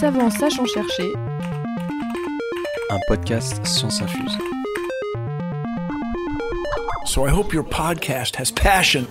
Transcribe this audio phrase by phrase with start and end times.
[0.00, 1.12] Savant sachant chercher.
[2.90, 4.38] Un podcast Science Infuse.
[7.04, 9.06] So I hope your podcast has passion.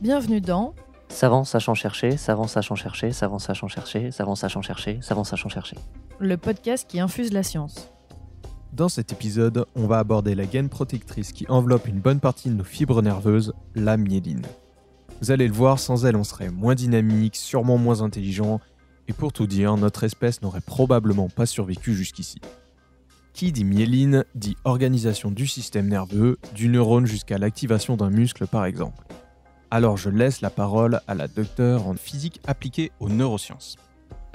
[0.00, 0.74] Bienvenue dans
[1.08, 5.76] Savant sachant chercher, savant sachant chercher, savant sachant chercher, savant sachant chercher, savant sachant chercher.
[6.20, 7.90] le podcast qui infuse la science.
[8.72, 12.54] Dans cet épisode, on va aborder la gaine protectrice qui enveloppe une bonne partie de
[12.54, 14.46] nos fibres nerveuses, la myéline.
[15.20, 18.60] Vous allez le voir, sans elle, on serait moins dynamique, sûrement moins intelligent,
[19.08, 22.40] et pour tout dire, notre espèce n'aurait probablement pas survécu jusqu'ici.
[23.32, 28.64] Qui dit myéline dit organisation du système nerveux, du neurone jusqu'à l'activation d'un muscle par
[28.64, 29.06] exemple.
[29.70, 33.76] Alors je laisse la parole à la docteure en physique appliquée aux neurosciences.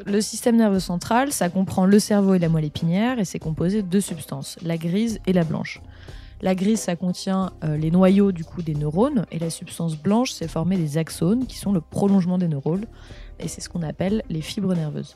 [0.06, 3.84] Le système nerveux central, ça comprend le cerveau et la moelle épinière et c'est composé
[3.84, 5.82] de deux substances, la grise et la blanche.
[6.42, 10.32] La grise, ça contient euh, les noyaux du coup des neurones et la substance blanche,
[10.32, 12.86] c'est formé des axones qui sont le prolongement des neurones
[13.40, 15.16] et c'est ce qu'on appelle les fibres nerveuses.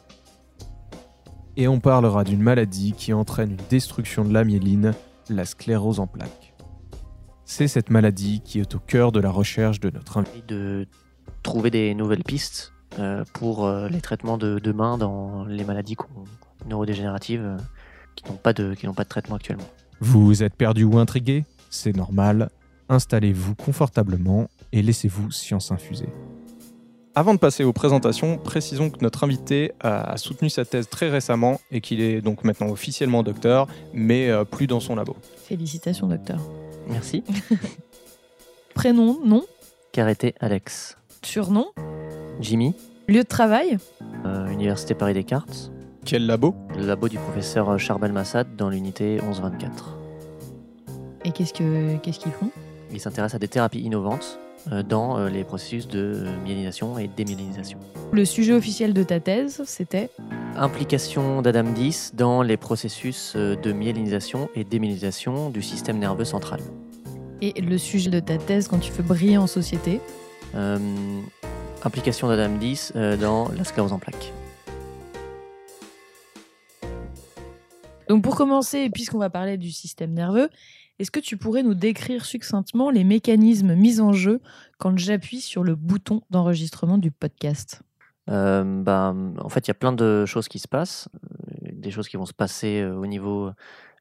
[1.58, 4.94] Et on parlera d'une maladie qui entraîne une destruction de la myéline,
[5.30, 6.54] la sclérose en plaques.
[7.46, 10.44] C'est cette maladie qui est au cœur de la recherche de notre invité.
[10.48, 10.88] De
[11.42, 12.74] trouver des nouvelles pistes
[13.34, 15.96] pour euh, les traitements de demain dans les maladies
[16.68, 17.58] neurodégénératives euh,
[18.16, 19.68] qui n'ont pas, de- qui n'ont pas de traitement actuellement.
[20.00, 21.46] Vous êtes perdu ou intrigué?
[21.70, 22.50] C'est normal.
[22.90, 26.08] Installez-vous confortablement et laissez-vous science infuser.
[27.16, 31.60] Avant de passer aux présentations, précisons que notre invité a soutenu sa thèse très récemment
[31.72, 35.16] et qu'il est donc maintenant officiellement docteur, mais euh, plus dans son labo.
[35.46, 36.40] Félicitations docteur.
[36.88, 37.24] Merci.
[38.76, 39.44] Prénom, nom,
[39.92, 40.98] Carité Alex.
[41.24, 41.66] surnom,
[42.40, 42.76] Jimmy,
[43.08, 43.78] lieu de travail,
[44.26, 45.72] euh, Université Paris Descartes,
[46.06, 46.56] Quel labo?
[46.78, 49.98] Le labo du professeur Charbel Massad dans l'unité 1124.
[51.26, 52.50] et qu'est-ce que qu'est-ce qu'ils font?
[52.92, 54.40] Il s'intéresse à des thérapies innovantes
[54.72, 57.80] euh, dans euh, les processus de euh, myélinisation et démyélinisation.
[58.14, 60.10] Le sujet officiel de ta thèse, c'était?
[60.56, 66.60] Implication d'Adam 10 dans les processus euh, de myélinisation et démyélinisation du système nerveux central.
[67.42, 70.00] et le sujet de ta thèse quand tu veux briller en société?
[70.56, 70.78] Euh,
[71.84, 74.34] implication d'Adam 10 euh, dans la sclérose en plaques.
[78.08, 80.50] Donc pour commencer, puisqu'on va parler du système nerveux,
[81.00, 84.42] est-ce que tu pourrais nous décrire succinctement les mécanismes mis en jeu
[84.78, 87.82] quand j'appuie sur le bouton d'enregistrement du podcast?
[88.30, 91.10] Euh, bah, en fait, il y a plein de choses qui se passent,
[91.64, 93.52] euh, des choses qui vont se passer au niveau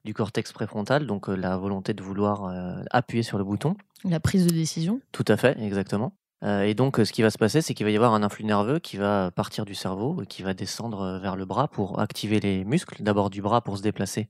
[0.05, 2.49] du cortex préfrontal, donc la volonté de vouloir
[2.93, 3.77] appuyer sur le bouton.
[4.05, 6.13] La prise de décision Tout à fait, exactement.
[6.47, 8.23] Euh, et donc, euh, ce qui va se passer, c'est qu'il va y avoir un
[8.23, 11.67] influx nerveux qui va partir du cerveau et qui va descendre euh, vers le bras
[11.67, 14.29] pour activer les muscles, d'abord du bras pour se déplacer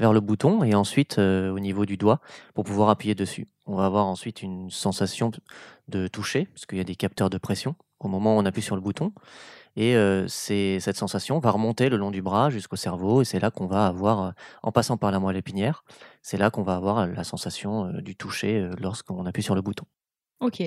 [0.00, 2.20] vers le bouton et ensuite au niveau du doigt
[2.54, 3.46] pour pouvoir appuyer dessus.
[3.66, 5.30] On va avoir ensuite une sensation
[5.88, 8.62] de toucher, parce qu'il y a des capteurs de pression au moment où on appuie
[8.62, 9.12] sur le bouton.
[9.76, 9.94] Et
[10.28, 13.86] cette sensation va remonter le long du bras jusqu'au cerveau et c'est là qu'on va
[13.86, 15.84] avoir, en passant par la moelle épinière,
[16.22, 19.84] c'est là qu'on va avoir la sensation du toucher lorsqu'on appuie sur le bouton.
[20.40, 20.62] Ok.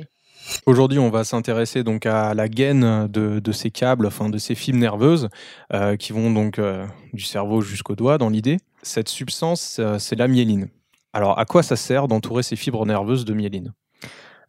[0.65, 4.79] Aujourd'hui, on va s'intéresser donc à la gaine de, ces câbles, enfin de ces fibres
[4.79, 5.29] nerveuses
[5.73, 8.57] euh, qui vont donc euh, du cerveau jusqu'au doigt dans l'idée.
[8.81, 10.69] Cette substance, euh, c'est la myéline.
[11.13, 13.73] Alors, à quoi ça sert d'entourer ces fibres nerveuses de myéline?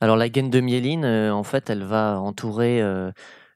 [0.01, 2.83] Alors la gaine de myéline, en fait, elle va entourer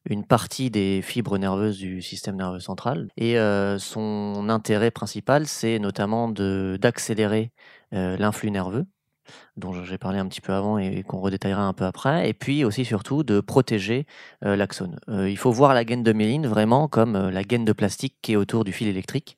[0.08, 3.08] une partie des fibres nerveuses du système nerveux central.
[3.18, 3.36] Et
[3.78, 7.52] son intérêt principal, c'est notamment d'accélérer
[7.92, 8.86] l'influx nerveux,
[9.56, 12.64] dont j'ai parlé un petit peu avant et qu'on redétaillera un peu après, et puis
[12.64, 14.06] aussi surtout de protéger
[14.44, 14.98] euh, l'axone.
[15.08, 18.16] Euh, il faut voir la gaine de myéline vraiment comme euh, la gaine de plastique
[18.22, 19.36] qui est autour du fil électrique,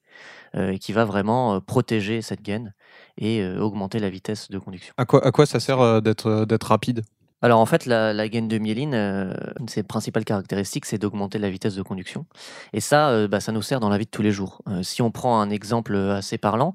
[0.54, 2.74] et qui va vraiment protéger cette gaine
[3.16, 4.92] et augmenter la vitesse de conduction.
[4.98, 7.04] à quoi, ça sert d'être rapide?
[7.42, 11.40] Alors en fait, la, gaine de myéline, euh, une de ses principales caractéristiques, c'est d'augmenter
[11.40, 12.24] la vitesse de conduction.
[12.72, 14.62] Et ça, euh, bah, ça nous sert dans la vie de tous les jours.
[14.68, 16.74] Euh, si on prend un exemple assez parlant,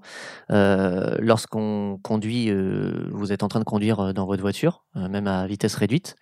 [0.49, 2.51] lorsqu'on conduit,
[3.11, 6.15] vous êtes en train de conduire dans votre voiture, même à vitesse réduite,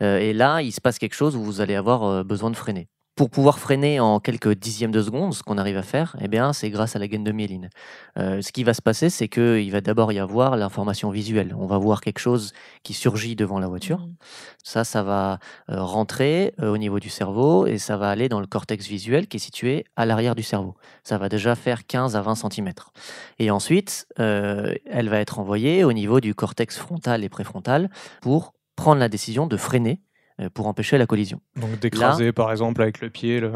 [0.00, 2.88] et là, il se passe quelque chose où vous allez avoir besoin de freiner.
[3.14, 6.54] Pour pouvoir freiner en quelques dixièmes de seconde, ce qu'on arrive à faire, eh bien,
[6.54, 7.68] c'est grâce à la gaine de myéline.
[8.16, 11.54] Euh, ce qui va se passer, c'est qu'il va d'abord y avoir l'information visuelle.
[11.58, 13.98] On va voir quelque chose qui surgit devant la voiture.
[13.98, 14.14] Mhm.
[14.64, 18.40] Ça, ça va euh, rentrer euh, au niveau du cerveau et ça va aller dans
[18.40, 20.74] le cortex visuel qui est situé à l'arrière du cerveau.
[21.04, 22.72] Ça va déjà faire 15 à 20 cm.
[23.38, 27.90] Et ensuite, elle va être envoyée au niveau du cortex frontal et préfrontal
[28.22, 30.00] pour prendre la décision de freiner
[30.54, 31.40] pour empêcher la collision.
[31.56, 33.52] Donc d'écraser par exemple avec le pied le-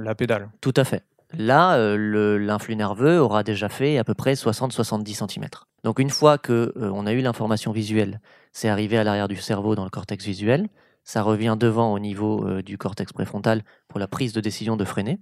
[0.00, 0.48] la pédale.
[0.60, 1.04] Tout à fait.
[1.36, 5.46] Là, euh, l'influx nerveux aura déjà fait à peu près 60-70 cm.
[5.84, 8.20] Donc une fois que euh, on a eu l'information visuelle,
[8.52, 10.68] c'est arrivé à l'arrière du cerveau dans le cortex visuel,
[11.02, 14.84] ça revient devant au niveau euh, du cortex préfrontal pour la prise de décision de
[14.84, 15.18] freiner.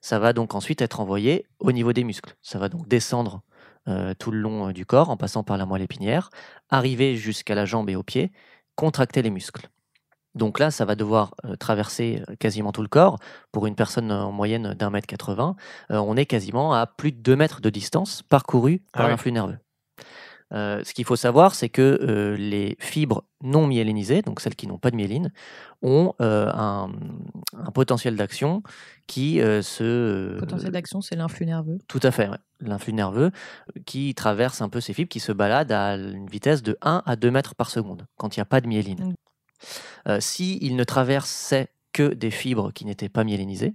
[0.00, 2.34] Ça va donc ensuite être envoyé au niveau des muscles.
[2.42, 3.42] Ça va donc descendre
[3.88, 6.30] euh, tout le long euh, du corps en passant par la moelle épinière,
[6.70, 8.30] arriver jusqu'à la jambe et au pied,
[8.76, 9.68] contracter les muscles.
[10.34, 13.18] Donc là, ça va devoir euh, traverser euh, quasiment tout le corps.
[13.52, 15.56] Pour une personne euh, en moyenne d'un mètre 80,
[15.90, 19.10] euh, on est quasiment à plus de 2 mètres de distance parcourue par Ah ouais.
[19.10, 19.58] l'influx nerveux.
[20.52, 24.66] Euh, ce qu'il faut savoir, c'est que euh, les fibres non myélinisées, donc celles qui
[24.66, 25.30] n'ont pas de myéline,
[25.80, 26.90] ont euh, un,
[27.56, 28.64] un potentiel d'action
[29.06, 30.36] qui euh, se...
[30.40, 31.78] Potentiel d'action, c'est l'influx nerveux.
[31.86, 32.36] Tout à fait, ouais.
[32.60, 33.30] l'influx nerveux
[33.86, 37.14] qui traverse un peu ces fibres, qui se baladent à une vitesse de 1 à
[37.14, 39.14] 2 mètres par seconde quand il n'y a pas de myéline.
[40.06, 40.10] Mm.
[40.10, 43.74] Euh, S'il ne traversait que des fibres qui n'étaient pas myélinisées,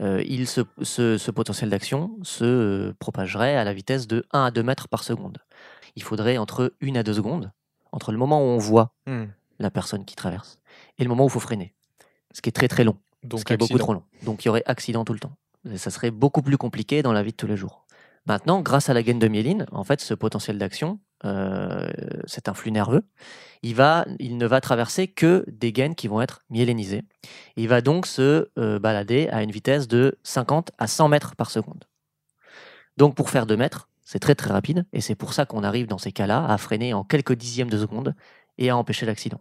[0.00, 4.44] euh, il se- ce, ce potentiel d'action se euh, propagerait à la vitesse de 1
[4.44, 5.38] à 2 mètres par seconde.
[5.96, 7.50] Il faudrait entre 1 à 2 secondes,
[7.90, 9.24] entre le moment où on voit Hmm.
[9.58, 10.58] la personne qui traverse
[10.98, 11.74] et le moment où il faut freiner,
[12.32, 14.04] ce qui est très très long Donc ce qui est beaucoup trop long.
[14.22, 15.32] Donc il y aurait accident tout le temps.
[15.68, 17.84] Et ça serait beaucoup plus compliqué dans la vie de tous les jours.
[18.26, 21.88] Maintenant, grâce à la gaine de myéline, en fait, ce potentiel d'action, euh,
[22.26, 23.04] cet influx nerveux,
[23.62, 27.02] il, va, il ne va traverser que des gaines qui vont être myélinisées.
[27.56, 31.50] Il va donc se euh, balader à une vitesse de 50 à 100 mètres par
[31.50, 31.84] seconde.
[32.96, 35.86] Donc pour faire 2 mètres, c'est très très rapide, et c'est pour ça qu'on arrive
[35.86, 38.14] dans ces cas-là à freiner en quelques dixièmes de seconde
[38.56, 39.40] et à empêcher l'accident.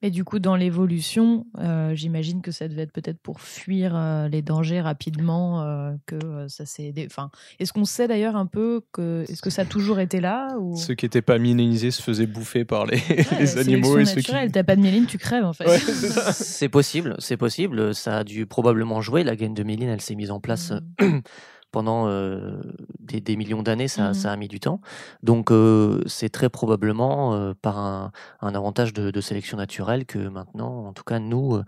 [0.00, 4.28] Et du coup, dans l'évolution, euh, j'imagine que ça devait être peut-être pour fuir euh,
[4.28, 6.92] les dangers rapidement, euh, que euh, ça s'est.
[6.92, 10.20] dé- Enfin, est-ce qu'on sait d'ailleurs un peu que est-ce que ça a toujours été
[10.20, 10.76] là ou?
[10.76, 14.04] Ceux qui n'étaient pas myélinisés se faisaient bouffer par les, Ouais, les la animaux et
[14.04, 14.32] ceux qui.
[14.52, 15.66] T'as pas de myéline, tu crèves en fait.
[15.66, 16.32] Ouais, c'est ça.
[16.32, 17.92] C'est possible, c'est possible.
[17.92, 19.24] Ça a dû probablement jouer.
[19.24, 21.18] La gaine de myéline, elle s'est mise en place Mm.
[21.78, 22.58] pendant euh,
[22.98, 23.86] des, des millions d'années.
[23.86, 24.14] Ça, Mhm.
[24.14, 24.80] ça a mis du temps.
[25.22, 28.10] Donc, euh, c'est très probablement euh, par un,
[28.40, 31.62] un avantage de, de sélection naturelle que maintenant, en tout cas, nous,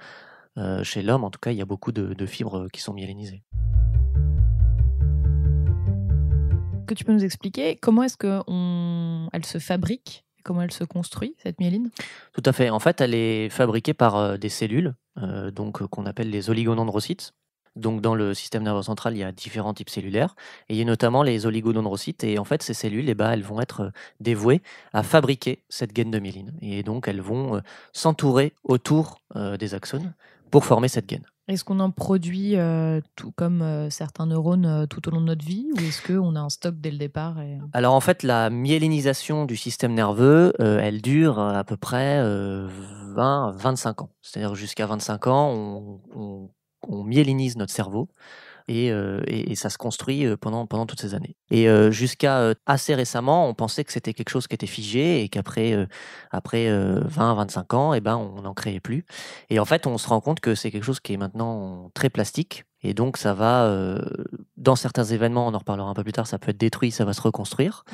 [0.82, 3.42] chez l'homme, en tout cas, il y a beaucoup de, de fibres qui sont myélinisées.
[6.86, 9.28] Que tu peux nous expliquer comment est-ce que on...
[9.32, 11.90] elle se fabrique, comment elle se construit cette myéline?
[12.32, 12.68] Tout à fait.
[12.68, 17.32] En fait, elle est fabriquée par des cellules, euh, donc qu'on appelle les oligodendrocytes.
[17.76, 20.34] Donc, dans le système nerveux central, il y a différents types cellulaires,
[20.68, 22.24] et il y a notamment les oligodendrocytes.
[22.24, 23.90] Et en fait, ces cellules, eh ben, elles vont être euh,
[24.20, 24.60] dévouées
[24.92, 26.52] à fabriquer cette gaine de myéline.
[26.62, 27.60] Et donc, elles vont euh,
[27.92, 30.14] s'entourer autour euh, des axones
[30.50, 31.24] pour former cette gaine.
[31.48, 35.26] Est-ce qu'on en produit euh, tout comme euh, certains neurones euh, tout au long de
[35.26, 37.58] notre vie, ou est-ce qu'on a un stock dès le départ et...
[37.72, 42.68] Alors en fait, la myélinisation du système nerveux, elle dure à peu près euh,
[43.16, 44.10] 20-25 ans.
[44.22, 46.50] C'est-à-dire jusqu'à 25 ans, on, on-
[46.88, 48.08] on myélinise notre cerveau
[48.68, 51.36] et, euh, et- et ça se construit euh, pendant, pendant toutes ces années.
[51.50, 55.28] Et euh, jusqu'à assez récemment, on pensait que c'était quelque chose qui était figé et
[55.28, 55.86] qu'après
[56.30, 59.04] après 20-25 ans, eh ben, on n'en créait plus.
[59.50, 62.10] Et en fait, on se rend compte que c'est quelque chose qui est maintenant très
[62.10, 62.64] plastique.
[62.82, 63.98] Et donc, ça va, euh,
[64.56, 67.04] dans certains événements, on en reparlera un peu plus tard, ça peut être détruit, ça
[67.04, 67.84] va se reconstruire.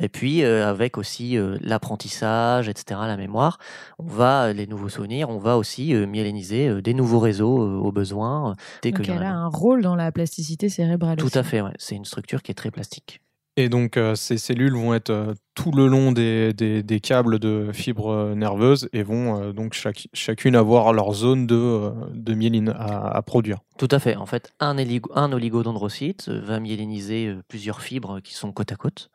[0.00, 3.58] Et puis, euh, avec aussi euh, l'apprentissage, etc., la mémoire,
[3.98, 7.92] on va, les nouveaux souvenirs, on va aussi myéliniser euh, des nouveaux réseaux euh, au
[7.92, 8.50] besoin.
[8.50, 9.44] euh, dès Donc en elle a un.
[9.44, 11.16] un rôle dans la plasticité cérébrale.
[11.16, 11.38] Tout aussi.
[11.38, 11.72] à fait, ouais.
[11.78, 13.20] c'est une structure qui est très plastique.
[13.58, 18.10] Et donc, euh, ces cellules vont être euh, tout le long des, câbles de fibres
[18.10, 19.74] euh, nerveuses et vont donc
[20.12, 23.58] chacune avoir leur zone de, de myéline à, produire.
[23.78, 24.14] Tout à fait.
[24.16, 29.08] En fait, un, héligo- un oligodendrocyte va myéliniser plusieurs fibres qui sont côte à côte.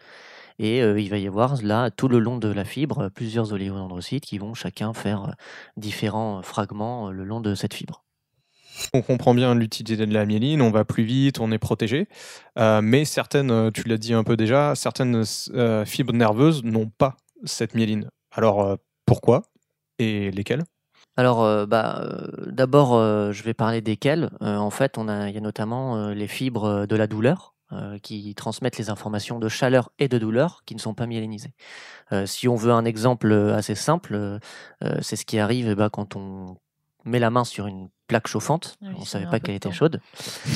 [0.57, 4.37] Et il va y avoir là, tout le long de la fibre, plusieurs oligodendrocytes qui
[4.37, 5.35] vont chacun faire
[5.77, 8.03] différents fragments le long de cette fibre.
[8.93, 12.07] On comprend bien l'utilité de la myéline, on va plus vite, on est protégé.
[12.57, 15.23] Euh, mais certaines, euh, tu l'as dit un peu déjà, certaines
[15.53, 18.09] euh, fibres nerveuses n'ont pas cette myéline.
[18.31, 19.43] Alors, pourquoi
[19.99, 20.63] Et lesquelles?
[21.17, 22.07] Alors, bah,
[22.47, 22.93] d'abord,
[23.33, 24.29] je vais parler desquelles.
[24.39, 27.55] En fait, a, il y a notamment les fibres de la douleur
[28.03, 31.53] qui transmettent les informations de chaleur et de douleur qui ne sont pas myélinisées.
[32.25, 34.39] Si on veut un exemple assez simple,
[35.01, 36.55] c'est ce qui arrive eh ben, quand on
[37.05, 39.69] met la main sur une plaque chauffante, Ah oui, on ça savait pas qu'elle était
[39.69, 39.73] temps.
[39.75, 40.01] chaude,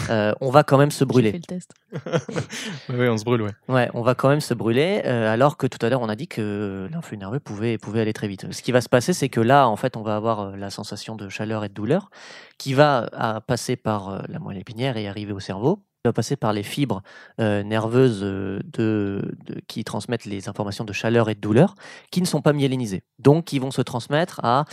[0.10, 1.32] euh, on va quand même se brûler.
[1.32, 1.74] fait le test.
[2.90, 3.52] Oui, on se brûle, ouais.
[3.70, 6.16] Ouais, on va quand même se brûler, euh, alors que tout à l'heure on a
[6.16, 8.52] dit que l'influx nerveux pouvait, pouvait aller très vite.
[8.52, 10.70] Ce qui va se passer, c'est que là, en fait, on va avoir euh, la
[10.70, 12.10] sensation de chaleur et de douleur
[12.58, 15.84] qui va à passer par la moelle épinière et arriver au cerveau.
[16.04, 17.02] Va passer par les fibres
[17.42, 21.74] euh, nerveuses de, de- qui transmettent les informations de chaleur et de douleur,
[22.12, 23.02] qui ne sont pas myélinisées.
[23.18, 24.66] Donc, qui vont se transmettre à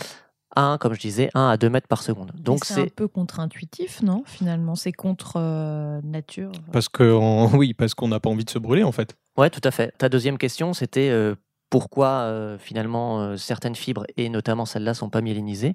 [0.55, 2.31] 1, comme je disais, 1 à 2 mètres par seconde.
[2.35, 6.51] Donc c'est un peu contre-intuitif, non Finalement, c'est contre euh, nature?
[6.71, 7.03] Parce que,
[7.55, 9.15] oui, parce qu'on n'a pas envie de se brûler, en fait.
[9.37, 9.93] Ouais, tout à fait.
[9.97, 11.35] Ta deuxième question, c'était euh,
[11.73, 15.73] pourquoi euh, finalement euh, certaines fibres, et notamment celles-là, sont pas myélinisées?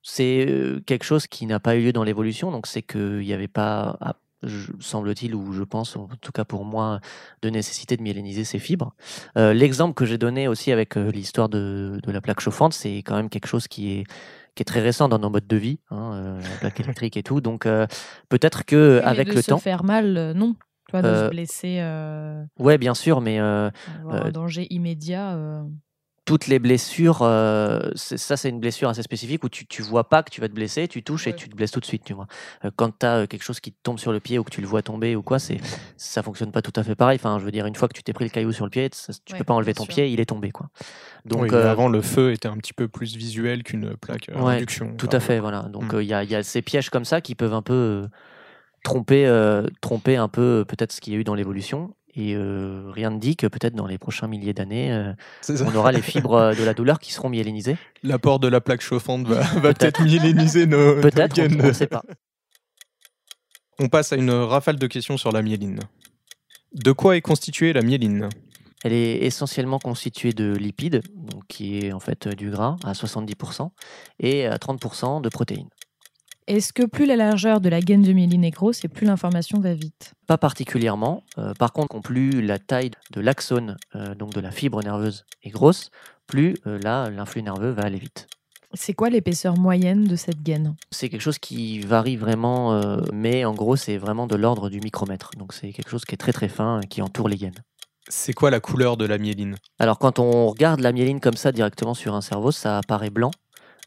[0.00, 3.32] C'est euh, quelque chose qui n'a pas eu lieu dans l'évolution, donc c'est qu'il n'y
[3.32, 4.14] avait pas, ah,
[4.80, 7.00] semble-t-il, ou je pense, en tout cas pour moi,
[7.42, 8.94] de nécessité de myéliniser ces fibres.
[9.36, 12.98] Euh, L'exemple que j'ai donné aussi avec euh, l'histoire de, de la plaque chauffante, c'est
[12.98, 14.04] quand même quelque chose qui est
[14.54, 17.22] qui est très récent dans nos modes de vie, hein, euh, la plaque électrique et
[17.22, 17.40] tout.
[17.40, 17.66] Donc
[18.28, 20.54] peut-être que Oui, avec de le se temps, faire mal, non.
[20.92, 21.80] De se blesser,
[22.58, 25.38] ouais, bien sûr, mais avoir un danger immédiat.
[26.22, 26.24] Euh.
[26.24, 30.08] toutes les blessures, euh, c'est- ça c'est une blessure assez spécifique où tu, tu vois
[30.08, 32.04] pas que tu vas te blesser, tu touches et tu te blesses tout de suite,
[32.04, 32.26] tu vois.
[32.64, 34.60] Euh, quand tu as quelque chose qui te tombe sur le pied ou que tu
[34.60, 35.58] le vois tomber ou quoi, c'est
[35.96, 37.16] ça fonctionne pas tout à fait pareil.
[37.20, 38.88] Enfin, je veux dire, une fois que tu t'es pris le caillou sur le pied,
[38.92, 39.94] ça- tu Ouais, peux pas enlever ton sûr.
[39.94, 40.68] pied, il est tombé, quoi.
[41.24, 44.40] Donc Oui, euh, avant, le feu était un petit peu plus visuel qu'une plaque à
[44.42, 44.94] Ouais, induction.
[44.96, 45.62] tout à fait, voilà.
[45.62, 45.96] Donc Mm.
[45.96, 47.72] euh, il y, a, il y a ces pièges comme ça qui peuvent un peu
[47.74, 48.08] euh,
[48.84, 51.94] tromper, euh, tromper un peu euh, peut-être ce qu'il y a eu dans l'évolution.
[52.14, 55.12] Et euh, rien ne dit que peut-être dans les prochains milliers d'années, euh,
[55.64, 57.76] on aura les fibres de la douleur qui seront myélinisées.
[58.02, 62.02] L'apport de la plaque chauffante va, va peut-être myéliniser nos, Peut-être, on- ne sait pas.
[63.78, 65.80] On passe à une rafale de questions sur la myéline.
[66.74, 68.28] De quoi est constituée la myéline?
[68.84, 73.70] Elle est essentiellement constituée de lipides, donc qui est en fait du gras à 70%,
[74.20, 75.68] et à 30% de protéines.
[76.48, 79.60] Est-ce que plus la largeur de la gaine de myéline est grosse et plus l'information
[79.60, 80.14] va vite?
[80.26, 81.22] Pas particulièrement.
[81.38, 85.50] euh, par contre, plus la taille de l'axone, euh, donc de la fibre nerveuse, est
[85.50, 85.90] grosse,
[86.26, 88.26] plus euh, là, l'influx nerveux va aller vite.
[88.74, 90.74] C'est quoi l'épaisseur moyenne de cette gaine?
[90.90, 94.80] C'est quelque chose qui varie vraiment, euh, mais en gros, c'est vraiment de l'ordre du
[94.80, 95.30] micromètre.
[95.38, 97.62] Donc c'est quelque chose qui est très très fin, qui entoure les gaines.
[98.08, 99.54] C'est quoi la couleur de la myéline?
[99.78, 103.30] Alors quand on regarde la myéline comme ça directement sur un cerveau, ça apparaît blanc.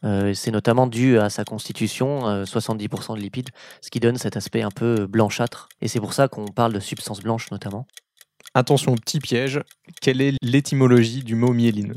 [0.04, 3.50] Euh, c'est notamment dû à sa constitution, euh, 70% de lipides,
[3.80, 5.68] ce qui donne cet aspect un peu blanchâtre.
[5.80, 7.86] Et c'est pour ça qu'on parle de substance blanche notamment.
[8.54, 9.60] Attention, petit piège.
[10.00, 11.94] Quelle est l'étymologie du mot myéline?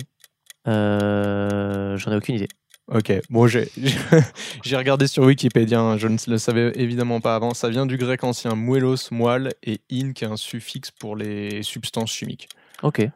[0.67, 2.49] Euh, J'en ai aucune idée.
[2.91, 3.69] Ok, bon, j'ai
[4.63, 7.53] j'ai regardé sur Wikipédia, hein, je ne le savais évidemment pas avant.
[7.53, 11.61] Ça vient du grec ancien muelos, moelle, et in, qui est un suffixe pour les
[11.61, 12.49] substances chimiques.
[12.81, 13.07] Ok.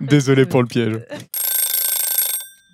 [0.00, 0.98] Désolé pour le piège.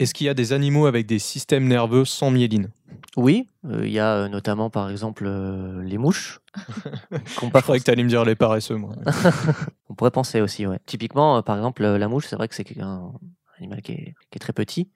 [0.00, 2.68] Est-ce qu'il y a des animaux avec des systèmes nerveux sans myéline?
[3.16, 6.40] Oui, euh, il y a euh, notamment par exemple euh, les mouches.
[7.38, 8.94] qu'on Je pas croyais que tu allais me dire les paresseux, moi.
[9.88, 10.78] On pourrait penser aussi, ouais.
[10.86, 13.12] Typiquement, euh, par exemple, la mouche, c'est vrai que c'est un
[13.58, 14.88] animal qui est, qui est très petit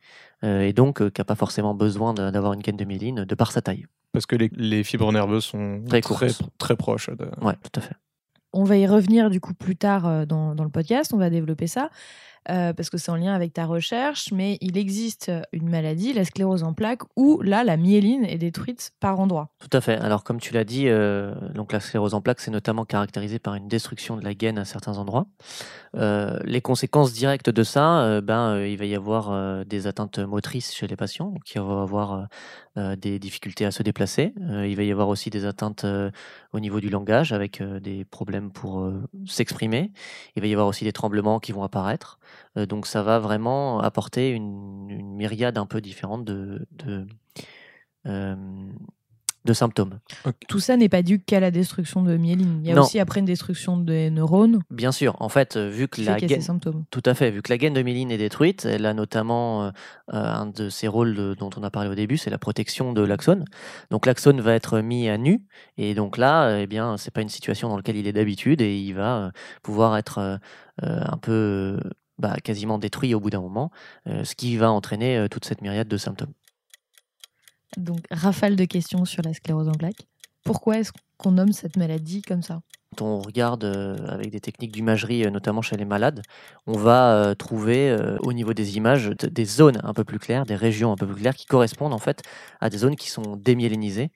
[0.43, 3.35] euh, et donc euh, qui n'a pas forcément besoin d'avoir une gaine de myéline de
[3.37, 3.87] par sa taille.
[4.12, 6.43] Parce que les, les fibres nerveuses sont Très très, courtes.
[6.59, 7.11] très proches.
[7.11, 7.95] de- Ouais, tout à fait.
[8.52, 11.67] On va y revenir du coup plus tard dans, dans le podcast, on va développer
[11.67, 11.90] ça,
[12.50, 16.25] euh, parce que c'est en lien avec ta recherche, mais il existe une maladie, la
[16.25, 19.50] sclérose en plaques, où là, la myéline est détruite par endroits.
[19.59, 19.99] Tout à fait.
[19.99, 21.35] Alors, comme tu l'as dit, euh,
[21.71, 24.99] la sclérose en plaques, c'est notamment caractérisé par une destruction de la gaine à certains
[24.99, 25.26] endroits.
[25.97, 30.87] Euh, les conséquences directes de ça, ben, il va y avoir des atteintes motrices chez
[30.87, 32.28] les patients, va y avoir
[32.97, 34.35] des difficultés à se déplacer.
[34.41, 36.11] Euh, il va y avoir aussi des atteintes euh,
[36.53, 39.93] au niveau du langage, avec euh, des problèmes pour euh, s'exprimer.
[40.37, 42.19] Il va y avoir aussi des tremblements qui vont apparaître.
[42.57, 46.67] Euh, donc, ça va vraiment apporter une, myriade un peu différente de,
[48.07, 48.37] euh,
[49.45, 49.99] de symptômes.
[50.49, 52.61] Tout ça n'est pas dû qu'à la destruction de myéline.
[52.62, 52.83] Il y a Non.
[52.83, 56.28] aussi après une destruction des neurones Bien sûr, en fait, euh, vu que la gaine,
[56.28, 56.85] ces symptômes.
[56.90, 59.71] tout à fait, vu que la gaine de myéline est détruite, elle a notamment euh,
[60.12, 62.92] euh, un de ses rôles de- dont on a parlé au début, c'est la protection
[62.92, 63.45] de l'axone.
[63.90, 65.42] Donc l'axone va être mis à nu,
[65.78, 68.76] et donc là, eh bien, c'est pas une situation dans laquelle il est d'habitude, et
[68.78, 69.30] il va euh,
[69.62, 70.37] pouvoir être euh,
[70.83, 71.78] un peu,
[72.18, 73.71] bah, quasiment détruit au bout d'un moment,
[74.09, 76.33] euh, ce qui va entraîner euh, toute cette myriade de symptômes.
[77.77, 80.07] Donc, rafale de questions sur la sclérose en plaques.
[80.45, 82.61] Pourquoi est-ce qu'on nomme cette maladie comme ça?
[82.97, 86.23] Quand on regarde euh, avec des techniques d'imagerie, euh, notamment chez les malades,
[86.67, 90.57] on va euh, trouver au niveau des images des zones un peu plus claires, des
[90.57, 92.23] régions un peu plus claires qui correspondent en fait
[92.61, 94.11] à des zones qui sont démyélinisées.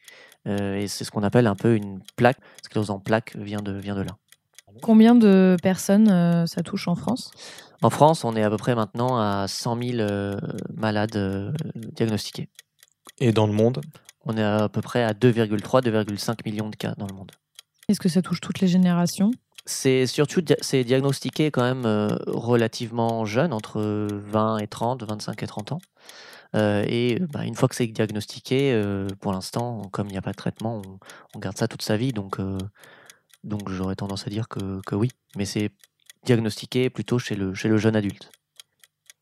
[0.46, 2.38] Et c'est ce qu'on appelle un peu une plaque.
[2.64, 4.16] Sclérose en plaque vient de, vient de là.
[4.80, 7.30] Combien de personnes euh, ça touche en France?
[7.82, 10.36] En France, on est à peu près maintenant à 100 000 euh,
[10.74, 12.48] malades euh, diagnostiqués.
[13.18, 13.80] Et dans le monde
[14.24, 17.32] On est à peu près à 2,3, 2,5 millions de cas dans le monde.
[17.88, 19.30] Est-ce que ça touche toutes les générations?
[19.64, 23.80] C'est surtout c'est diagnostiqué quand même euh, relativement jeune, entre
[24.10, 25.78] 20 et 30, 25 et 30 ans.
[26.54, 30.18] Euh, et euh, bah, une fois que c'est diagnostiqué, euh, pour l'instant, comme il n'y
[30.18, 30.98] a pas de traitement, on,
[31.34, 32.12] on garde ça toute sa vie.
[32.12, 32.58] Donc, euh,
[33.44, 35.10] donc j'aurais tendance à dire que, que oui.
[35.36, 35.70] Mais c'est
[36.24, 38.30] diagnostiqué plutôt chez le, chez le jeune adulte.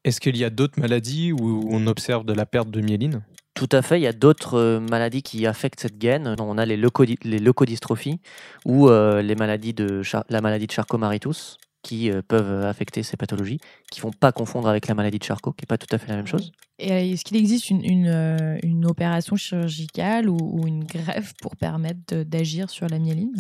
[0.04, 3.22] Est-ce qu'il y a d'autres maladies où on observe de la perte de myéline?
[3.60, 6.34] Tout à fait, il y a d'autres euh, maladies qui affectent cette gaine.
[6.38, 8.18] On a les, leucodystrophies
[8.64, 13.58] ou euh, la maladie de Charcot-Marie-Tooth qui euh, peuvent affecter ces pathologies,
[13.90, 15.98] qui ne font pas confondre avec la maladie de Charcot, qui n'est pas tout à
[15.98, 16.52] fait la même chose.
[16.78, 21.34] Et euh, est-ce qu'il existe une, une, euh, une opération chirurgicale ou, ou une greffe
[21.42, 23.34] pour permettre d'agir sur la myéline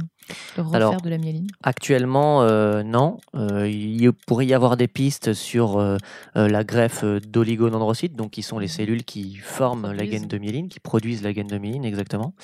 [0.56, 1.46] De refaire Alors, de la myéline?
[1.62, 3.18] Actuellement, euh, non.
[3.34, 5.96] Euh, il pourrait y avoir des pistes sur euh,
[6.36, 10.38] euh, la greffe euh, d'oligodendrocytes, donc qui sont les cellules qui forment la gaine de
[10.38, 12.34] myéline, qui produisent la gaine de myéline, exactement.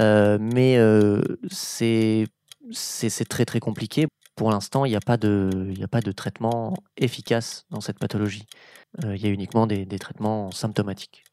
[0.00, 1.20] Euh, mais euh,
[1.50, 2.26] c'est
[2.70, 4.06] c'est très très compliqué.
[4.34, 7.80] Pour l'instant, il n'y a, pas de- il n'y a pas de traitement efficace dans
[7.80, 8.46] cette pathologie.
[9.04, 11.24] Euh, il y a uniquement des, des traitements symptomatiques.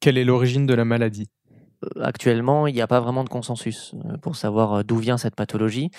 [0.00, 1.28] Quelle est l'origine de la maladie?
[1.84, 5.36] Euh, actuellement, il n'y a pas vraiment de consensus euh, pour savoir d'où vient cette
[5.36, 5.90] pathologie.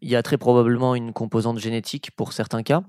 [0.00, 2.82] Il y a très probablement une composante génétique pour certains cas.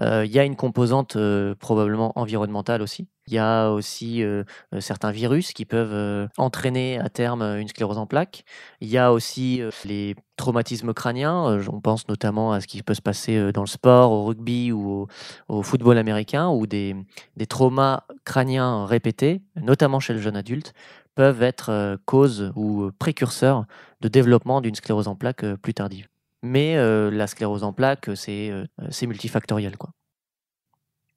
[0.00, 3.08] Euh, il y a une composante euh, probablement environnementale aussi.
[3.28, 4.42] Il y a aussi euh,
[4.80, 8.44] certains virus qui peuvent entraîner à terme une sclérose en plaques.
[8.80, 11.60] Il y a aussi les traumatismes crâniens.
[11.70, 15.06] On pense notamment à ce qui peut se passer dans le sport, au rugby ou
[15.48, 16.96] au, football américain, où des,
[17.36, 20.72] des traumas crâniens répétés, notamment chez le jeune adulte,
[21.14, 23.66] peuvent être cause ou précurseurs
[24.00, 26.11] de développement d'une sclérose en plaques plus tardive.
[26.42, 29.76] Mais euh, la sclérose en plaques, euh, c'est euh, c'est multifactoriel.
[29.76, 29.90] Quoi.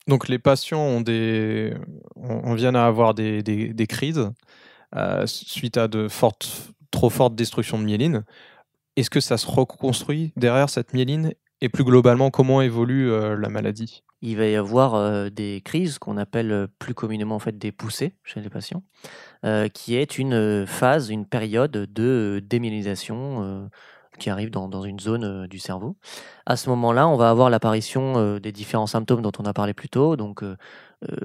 [0.08, 1.74] Donc les patients ont des,
[2.16, 4.30] on, vient à avoir des, des- des crises
[4.96, 8.24] euh, suite à de fortes, trop fortes destructions de myéline.
[8.98, 11.34] Est-ce que ça se reconstruit derrière cette myéline?
[11.62, 14.04] Et plus globalement comment évolue euh, la maladie?
[14.22, 18.14] Il va y avoir euh, des crises qu'on appelle plus communément en fait des poussées
[18.24, 18.84] chez les patients,
[19.74, 23.70] qui est une phase, une période de démyélinisation
[24.18, 25.96] qui arrive dans, une zone euh, du cerveau.
[26.46, 29.74] À ce moment-là, on va avoir l'apparition euh, des différents symptômes dont on a parlé
[29.74, 30.56] plus tôt, donc euh,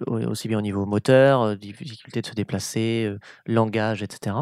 [0.06, 3.14] aussi bien au niveau moteur, difficulté de se déplacer,
[3.46, 4.36] langage, etc.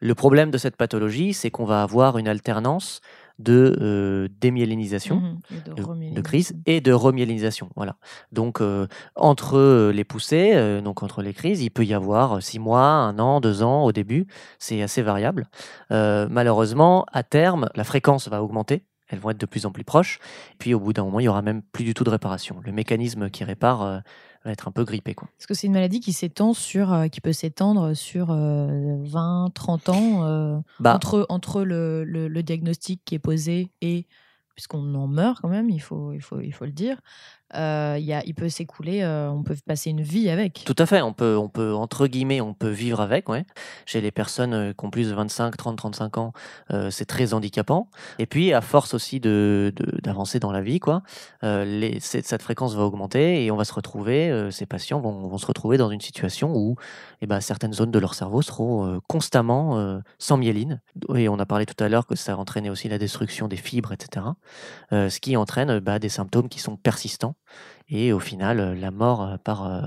[0.00, 3.00] Le problème de cette pathologie, c'est qu'on va avoir une alternance
[3.38, 5.38] de euh, démyélinisation.
[5.50, 7.70] Et de, de crise et de remyélinisation.
[7.76, 7.96] Voilà.
[8.32, 12.36] Donc euh, entre euh, les poussées, euh, donc entre les crises, il peut y avoir
[12.36, 14.26] euh, six mois, un an, deux ans au début.
[14.58, 15.48] C'est assez variable.
[15.90, 18.84] Euh, malheureusement, à terme, la fréquence va augmenter.
[19.08, 20.18] Elles vont être de plus en plus proches.
[20.58, 22.60] Puis au bout d'un moment, il y aura même plus du tout de réparation.
[22.64, 23.98] Le mécanisme qui répare euh,
[24.44, 25.14] va être un peu grippé.
[25.14, 25.28] Quoi.
[25.38, 29.50] Parce que c'est une maladie qui s'étend sur, euh, qui peut s'étendre sur euh, 20,
[29.54, 34.06] 30 ans euh, Bah, entre, entre le, le- le diagnostic qui est posé et
[34.54, 37.00] puisqu'on en meurt quand même, il faut, il faut, il faut le dire.
[37.54, 40.62] Euh, il peut s'écouler, euh, on peut passer une vie avec.
[40.64, 43.28] Tout à fait, on peut, on peut, entre guillemets, on peut vivre avec.
[43.28, 43.44] Ouais.
[43.86, 46.32] Chez les personnes euh, qui ont plus de 25, 30, 35 ans,
[46.90, 47.88] c'est très handicapant.
[48.18, 51.02] Et puis, à force aussi de, d'avancer dans la vie, quoi,
[51.42, 55.76] cette, fréquence va augmenter et on va se retrouver, ces patients vont, vont se retrouver
[55.76, 56.76] dans une situation où
[57.20, 60.80] eh ben, certaines zones de leur cerveau seront constamment sans myéline.
[61.14, 63.92] Et on a parlé tout à l'heure que ça entraînait aussi la destruction des fibres,
[63.92, 64.26] etc.
[64.90, 67.34] Ce qui entraîne bah, des symptômes qui sont persistants
[67.88, 69.80] et au final euh, la mort euh, par, euh,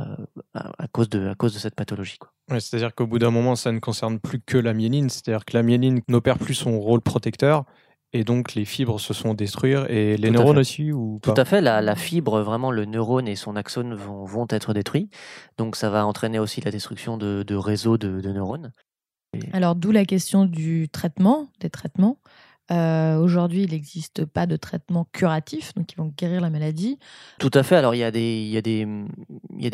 [0.54, 2.18] à, cause de, à cause de cette pathologie.
[2.18, 2.32] Quoi.
[2.52, 5.58] Ouais, C'est-à-dire qu'au bout d'un moment, ça ne concerne plus que la myéline, c'est-à-dire que
[5.58, 7.66] la myéline n'opère plus son rôle protecteur
[8.14, 11.42] et donc les fibres se sont détruire et les Tout neurones aussi ou Tout pas?
[11.42, 15.10] à fait, la, la fibre, vraiment le neurone et son axone vont, vont être détruits.
[15.58, 18.72] Donc ça va entraîner aussi la destruction de, de réseaux de, de neurones.
[19.52, 22.20] Alors d'où la question du traitement, des traitements.
[22.72, 26.98] Euh, Aujourd'hui, il n'existe pas de traitement curatif, donc ils vont guérir la maladie.
[27.40, 27.76] Tout à fait.
[27.76, 28.86] Alors, il y, a des,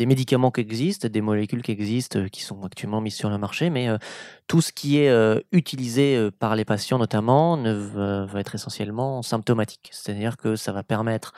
[0.06, 3.70] médicaments qui existent, des molécules qui existent, euh, qui sont actuellement mises sur le marché,
[3.70, 3.96] mais euh,
[4.46, 5.12] tout ce qui est
[5.52, 9.88] utilisé par les patients, notamment, va être essentiellement symptomatique.
[9.92, 11.32] C'est-à-dire que ça va permettre,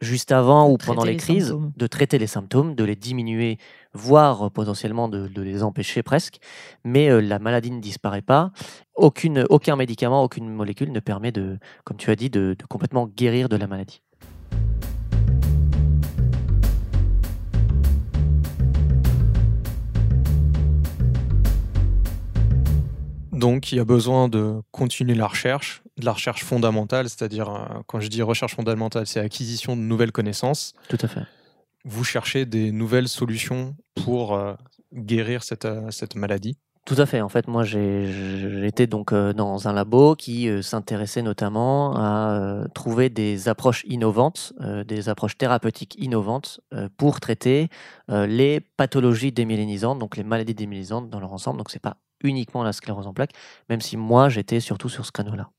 [0.00, 1.72] juste avant De ou pendant les les crises, symptômes.
[1.76, 3.58] de traiter les symptômes, de les diminuer,
[3.94, 6.38] voire euh, potentiellement de, de les empêcher presque.
[6.84, 8.52] Mais euh, la maladie ne disparaît pas.
[8.94, 13.06] Aucune, aucun médicament, aucune molécule ne permet de, comme tu as dit, de, de complètement
[13.06, 14.02] guérir de la maladie.
[23.32, 27.80] Donc, il y a besoin de continuer la recherche, de la recherche fondamentale, c'est-à-dire, euh,
[27.86, 30.74] quand je dis recherche fondamentale, c'est acquisition de nouvelles connaissances.
[30.88, 31.22] Tout à fait.
[31.84, 34.54] Vous cherchez des nouvelles solutions pour euh,
[34.92, 36.58] guérir cette, euh, cette maladie.
[36.84, 37.20] Tout à fait.
[37.20, 43.82] En fait, moi, j'étais donc dans un labo qui s'intéressait notamment à trouver des approches
[43.88, 44.52] innovantes,
[44.86, 46.60] des approches thérapeutiques innovantes
[46.96, 47.70] pour traiter
[48.08, 51.58] les pathologies démyélinisantes, donc les maladies démyélinisantes dans leur ensemble.
[51.58, 53.34] Donc, c'est pas uniquement la sclérose en plaques,
[53.68, 55.50] même si moi, j'étais surtout sur ce créneau-là.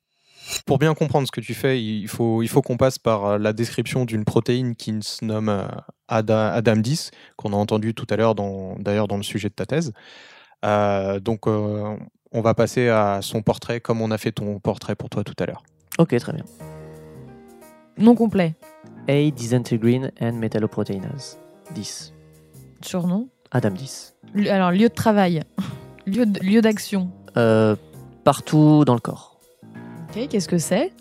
[0.65, 3.37] Pour bien comprendre ce que tu fais, il faut, il faut qu'on passe par euh,
[3.37, 5.67] la description d'une protéine qui se nomme euh,
[6.07, 9.65] Ada- Adam10, qu'on a entendu tout à l'heure dans- d'ailleurs dans le sujet de ta
[9.65, 9.91] thèse.
[10.65, 11.95] Euh, donc euh,
[12.31, 15.35] on va passer à son portrait comme on a fait ton portrait pour toi tout
[15.39, 15.63] à l'heure.
[15.97, 16.45] Ok, très bien.
[17.97, 18.55] Nom complet.
[19.09, 21.39] A disintegrine and metalloproteinase.
[21.73, 22.13] 10.
[22.81, 23.27] Surnom?
[23.51, 24.15] Adam 10.
[24.35, 25.43] Li- Alors, lieu de travail.
[26.05, 27.11] lieu d'action.
[27.37, 27.75] Euh,
[28.23, 29.36] partout dans le corps.
[30.17, 30.91] Ok, qu'est-ce que c'est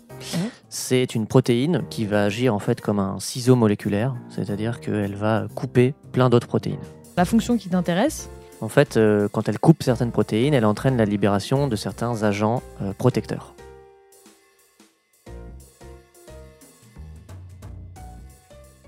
[0.69, 5.47] C'est une protéine qui va agir en fait comme un ciseau moléculaire, c'est-à-dire qu'elle va
[5.55, 6.77] couper plein d'autres protéines.
[7.15, 8.29] La fonction qui t'intéresse
[8.61, 12.61] En fait, euh, quand elle coupe certaines protéines, elle entraîne la libération de certains agents
[12.81, 13.53] euh, protecteurs.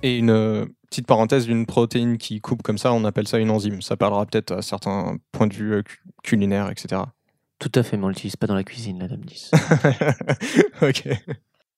[0.02, 3.50] Et une euh, petite parenthèse, une protéine qui coupe comme ça, on appelle ça une
[3.50, 3.82] enzyme.
[3.82, 7.02] Ça parlera peut-être à certains points de vue cu- culinaires, etc.
[7.60, 9.52] Tout à fait, mais on l'utilise pas dans la cuisine, la Dame 10.
[10.82, 11.10] ok.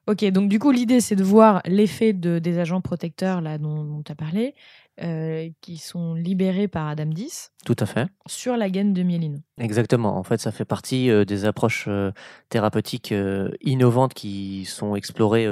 [0.08, 4.02] Ok, donc du coup, l'idée, c'est de voir l'effet de, des agents protecteurs là, dont
[4.04, 4.56] tu as parlé,
[5.02, 8.08] euh, qui sont libérés par Adam 10 Tout à fait.
[8.28, 9.42] sur la gaine de myéline.
[9.58, 10.18] Exactement.
[10.18, 12.12] En fait, ça fait partie euh, des approches euh,
[12.50, 13.14] thérapeutiques
[13.62, 15.48] innovantes qui sont explorées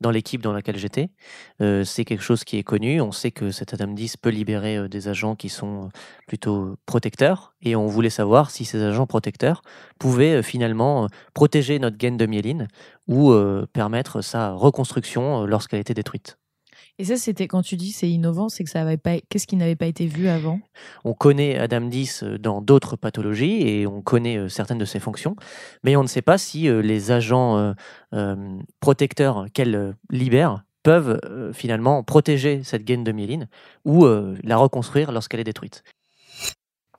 [0.00, 1.10] dans l'équipe dans laquelle j'étais.
[1.60, 3.00] C'est quelque chose qui est connu.
[3.00, 5.90] On sait que cet Adam 10 peut libérer des agents qui sont
[6.26, 7.54] plutôt protecteurs.
[7.62, 9.62] Et on voulait savoir si ces agents protecteurs
[9.98, 12.66] pouvaient finalement protéger notre gaine de myéline
[13.06, 13.32] ou
[13.72, 16.36] permettre sa reconstruction lorsqu'elle était détruite.
[17.00, 19.18] Et ça, c'était quand tu dis c'est innovant, c'est que ça avait pas.
[19.28, 20.60] Qu'est-ce qui n'avait pas été vu avant?
[21.04, 25.00] On connaît Adam 10 euh, dans d'autres pathologies et on connaît euh, certaines de ses
[25.00, 25.34] fonctions,
[25.82, 27.74] mais on ne sait pas si euh, les agents
[28.80, 31.20] protecteurs qu'elle libère peuvent
[31.54, 33.48] finalement protéger cette gaine de myéline
[33.84, 35.82] ou la reconstruire lorsqu'elle est détruite.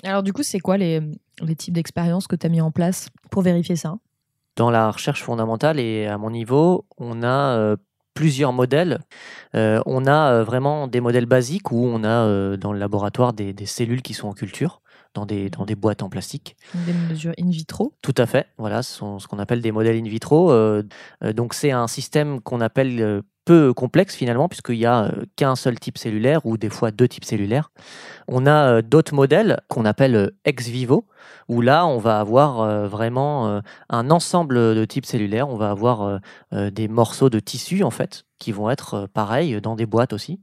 [0.04, 1.02] Alors du coup, c'est quoi les,
[1.42, 3.98] les types d'expériences que tu as mis en place pour vérifier ça?
[4.56, 7.76] Dans la recherche fondamentale et à mon niveau, on a
[8.14, 9.00] plusieurs modèles.
[9.56, 13.34] Euh, on a euh, vraiment des modèles basiques où on a euh, dans le laboratoire
[13.34, 14.82] des, des cellules qui sont en culture,
[15.14, 16.56] dans des, dans des boîtes en plastique.
[16.74, 18.48] Des mesures in vitro Tout à fait.
[18.58, 20.52] Voilà, ce sont ce qu'on appelle des modèles in vitro.
[20.52, 20.84] Euh,
[21.34, 25.98] donc c'est un système qu'on appelle peu complexe finalement, puisqu'il n'y a qu'un seul type
[25.98, 27.72] cellulaire ou des fois deux types cellulaires.
[28.28, 31.08] On a d'autres modèles qu'on appelle ex vivo,
[31.48, 35.50] où là on va avoir euh, vraiment euh, un ensemble de types cellulaires.
[35.50, 36.20] On va avoir
[36.54, 40.40] euh, des morceaux de tissu en fait qui vont être pareils dans des boîtes aussi.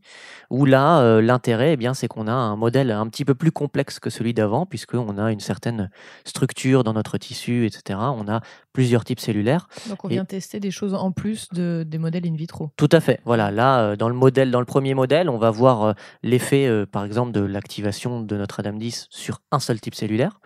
[0.51, 3.99] Où là l'intérêt, eh bien, c'est qu'on a un modèle un petit peu plus complexe
[3.99, 5.91] que celui d'avant, puisqu'on a une certaine
[6.25, 7.99] structure dans notre tissu, etc.
[7.99, 8.41] On a
[8.73, 9.67] plusieurs types cellulaires.
[9.88, 12.71] Donc on Et- vient tester des choses en plus de, des modèles in vitro.
[12.77, 13.19] Tout à fait.
[13.25, 17.33] Voilà, là, dans le modèle, dans le premier modèle, on va voir l'effet, par exemple,
[17.33, 20.38] de l'activation de notre Adam 10 sur un seul type cellulaire.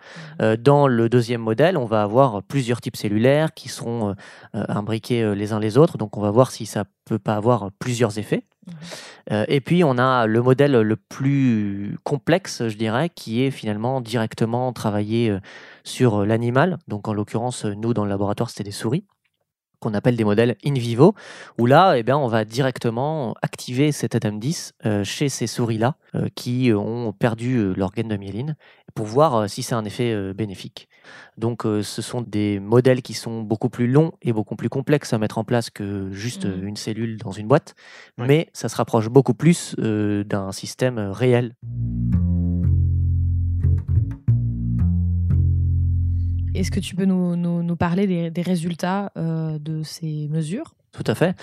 [0.59, 4.13] Dans le deuxième modèle, on va avoir plusieurs types cellulaires qui seront euh,
[4.55, 5.97] euh, imbriqués euh, les uns les autres.
[5.97, 8.43] Donc, on va voir si ça peut pas avoir plusieurs effets.
[9.31, 14.01] Euh, et puis, on a le modèle le plus complexe, je dirais, qui est finalement
[14.01, 15.39] directement travaillé euh,
[15.83, 16.77] sur euh, l'animal.
[16.87, 19.05] Donc, en l'occurrence, euh, nous, dans le laboratoire, c'était des souris
[19.83, 21.13] qu'on appelle des modèles in vivo,
[21.59, 25.95] où là, eh bien, on va directement activer cet Adam 10 euh, chez ces souris-là
[26.15, 28.55] euh, qui euh, ont perdu leur gaine de myéline
[28.95, 30.87] pour voir si c'est un effet bénéfique.
[31.37, 35.17] Donc, ce sont des modèles qui sont beaucoup plus longs et beaucoup plus complexes à
[35.17, 36.67] mettre en place que juste Mhm.
[36.67, 37.73] une cellule dans une boîte,
[38.19, 38.27] Ouais.
[38.27, 41.55] mais ça se rapproche beaucoup plus d'un système réel.
[46.55, 50.75] Est-ce que tu peux nous, parler des, des résultats euh, de ces mesures?
[50.91, 51.35] Tout à fait.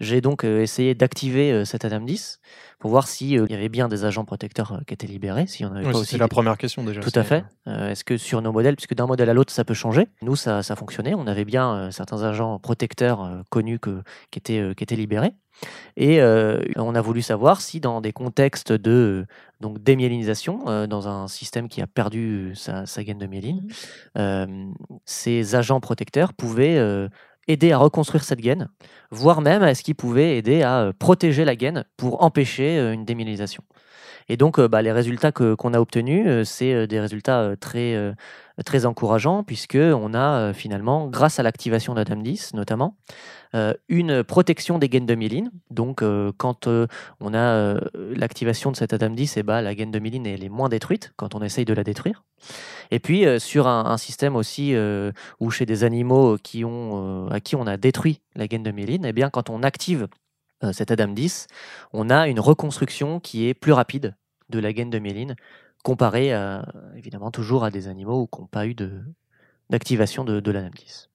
[0.00, 2.40] J'ai donc euh, essayé d'activer euh, cet Adam 10
[2.78, 6.18] pour voir s'il y avait bien des agents protecteurs euh, qui étaient libérés, avait c'est
[6.18, 7.00] la première question déjà.
[7.00, 7.44] Tout à fait.
[7.66, 10.34] Euh, Est-ce que sur nos modèles, puisque d'un modèle à l'autre, ça peut changer, nous,
[10.34, 11.14] ça, ça fonctionnait.
[11.14, 14.96] On avait bien euh, certains agents protecteurs euh, connus que, qui, étaient, euh, qui étaient
[14.96, 15.34] libérés.
[15.96, 19.26] Et euh, on a voulu savoir si dans des contextes de
[19.60, 23.68] donc, démyélinisation, euh, dans un système qui a perdu sa, sa gaine de myéline,
[24.16, 24.46] euh,
[25.04, 27.08] ces agents protecteurs pouvaient euh,
[27.52, 28.68] aider à reconstruire cette gaine,
[29.10, 33.04] voire même est-ce qu'ils pouvaient aider à euh, protéger la gaine pour empêcher euh, une
[33.04, 33.62] démyélinisation.
[34.30, 37.56] Et donc, euh, bah, les résultats que- qu'on a obtenus, euh, c'est euh, des résultats
[37.58, 38.14] très,
[38.64, 42.96] très encourageants, puisque on a finalement, grâce à l'activation d'Adam 10 notamment,
[43.88, 45.50] une protection des gaines de myéline.
[45.70, 46.04] Donc,
[46.36, 46.68] quand
[47.20, 50.50] on a l'activation de cette Adam 10, eh bah, la gaine de myéline elle est
[50.50, 52.22] moins détruite quand on essaye de la détruire.
[52.90, 54.74] Et puis, sur un, système aussi
[55.40, 59.04] où chez des animaux qui ont, à qui on a détruit la gaine de myéline,
[59.06, 60.06] eh bien, quand on active
[60.72, 61.46] cet Adam 10,
[61.92, 64.14] on a une reconstruction qui est plus rapide
[64.50, 65.36] de la gaine de myéline,
[65.82, 68.74] comparée à, évidemment toujours à des animaux qui n'ont pas eu
[69.70, 71.08] d'activation de, de l'Adam 10.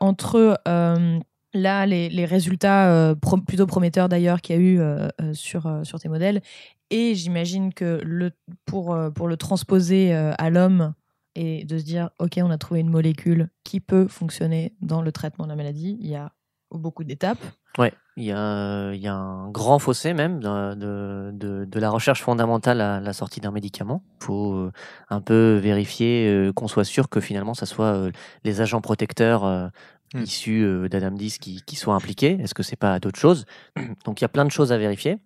[0.00, 1.18] entre euh,
[1.54, 3.14] là les, résultats euh,
[3.46, 6.42] plutôt prometteurs d'ailleurs qu'il y a eu euh, euh, sur, euh, sur tes modèles,
[6.90, 8.32] et j'imagine que le,
[8.66, 10.92] pour, euh, pour le transposer euh, à l'homme
[11.34, 15.10] et de se dire, OK, on a trouvé une molécule qui peut fonctionner dans le
[15.12, 16.32] traitement de la maladie, il y a
[16.78, 17.44] beaucoup d'étapes.
[17.78, 21.80] Ouais, il y a, il y a un grand fossé même de, de, de- de
[21.80, 24.04] la recherche fondamentale à la sortie d'un médicament.
[24.20, 24.72] Il faut euh,
[25.08, 28.10] un peu vérifier euh, qu'on soit sûr que finalement, ça soit euh,
[28.44, 29.70] les agents protecteurs
[30.14, 30.24] Hmm.
[30.24, 32.38] issus euh, d'Adam 10 qui, qui soient impliqués.
[32.42, 33.46] Est-ce que c'est pas d'autres choses?
[34.04, 35.18] Donc il y a plein de choses à vérifier.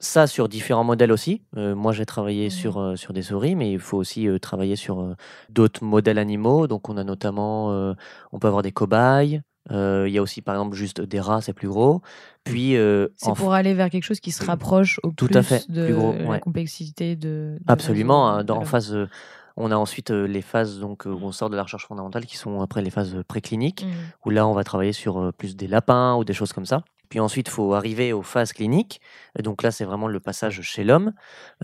[0.00, 1.42] Ça sur différents modèles aussi.
[1.56, 4.76] Euh, moi, j'ai travaillé sur, euh, sur des souris, mais il faut aussi euh, travailler
[4.76, 5.14] sur euh,
[5.50, 6.66] d'autres modèles animaux.
[6.66, 7.94] Donc, on a notamment, euh,
[8.32, 9.42] on peut avoir des cobayes.
[9.70, 12.02] Euh, Il y a aussi, par exemple, juste des rats, c'est plus gros.
[12.44, 15.42] Puis, euh, C'est pour aller vers quelque chose qui se rapproche au Tout plus à
[15.42, 18.28] fait, de plus gros, la complexité de, de Absolument.
[18.28, 19.08] hein, Dans, en phase, euh,
[19.56, 22.60] on a ensuite les phases donc, où on sort de la recherche fondamentale qui sont
[22.60, 23.92] après les phases précliniques, Mhm.
[24.26, 26.82] où là, on va travailler sur plus des lapins ou des choses comme ça.
[27.14, 29.00] Puis ensuite, il faut arriver aux phases cliniques.
[29.38, 31.12] Donc là, c'est vraiment le passage chez l'homme.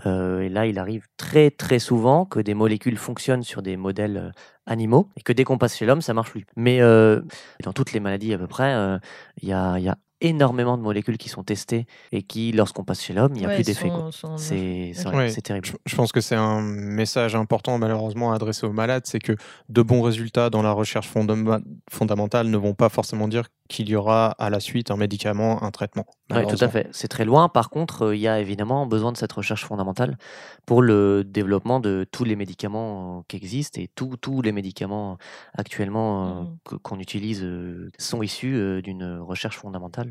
[0.05, 4.15] Euh, et là, il arrive très, très souvent que des molécules fonctionnent sur des modèles
[4.15, 4.31] euh,
[4.65, 6.45] animaux et que dès qu'on passe chez l'homme, ça marche plus.
[6.55, 7.19] Mais euh,
[7.65, 8.73] dans toutes les maladies à peu près,
[9.41, 13.13] il y, y a énormément de molécules qui sont testées et qui, lorsqu'on passe chez
[13.13, 13.89] l'homme, il n'y a Ouais, plus d'effet.
[14.11, 15.31] sont- C'est Ouais.
[15.33, 15.65] terrible.
[15.65, 19.33] Je, je pense que c'est un message important malheureusement adressé aux malades, c'est que
[19.69, 23.95] de bons résultats dans la recherche fondama- fondamentale ne vont pas forcément dire qu'il y
[23.95, 26.05] aura à la suite un médicament, un traitement.
[26.29, 26.87] Oui, tout à fait.
[26.91, 27.47] C'est très loin.
[27.49, 30.17] Par contre, euh, il y a évidemment besoin de cette recherche fondamentale
[30.65, 35.17] pour le développement de tous les médicaments euh, qui existent et tous tous les médicaments
[35.57, 36.57] actuellement euh, Mhm.
[36.65, 40.10] que- qu'on utilise euh, sont issus euh, d'une recherche fondamentale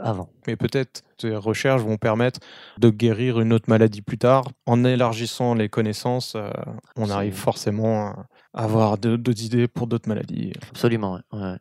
[0.00, 0.30] avant.
[0.46, 2.40] Mais peut-être ces recherches vont permettre
[2.78, 4.50] de guérir une autre maladie plus tard.
[4.66, 6.50] En élargissant les connaissances, euh,
[6.96, 10.52] on arrive forcément à avoir d'autres idées pour d'autres maladies.
[10.70, 11.20] Absolument.
[11.32, 11.56] ouais,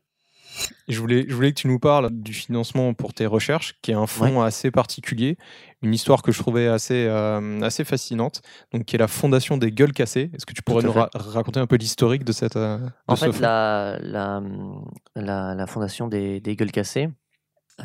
[0.88, 3.96] Je voulais, je voulais que tu nous parles du financement pour tes recherches, qui est
[3.96, 5.38] un fonds assez particulier,
[5.82, 9.72] une histoire que je trouvais assez, euh, assez fascinante, donc qui est la fondation des
[9.72, 10.30] gueules cassées.
[10.34, 13.16] Est-ce que tu pourrais nous ra- raconter un peu l'historique de cette euh, de En
[13.16, 13.40] ce fait, fonds?
[13.40, 14.42] la, la,
[15.16, 17.10] la, la fondation des, des Gueules Cassées,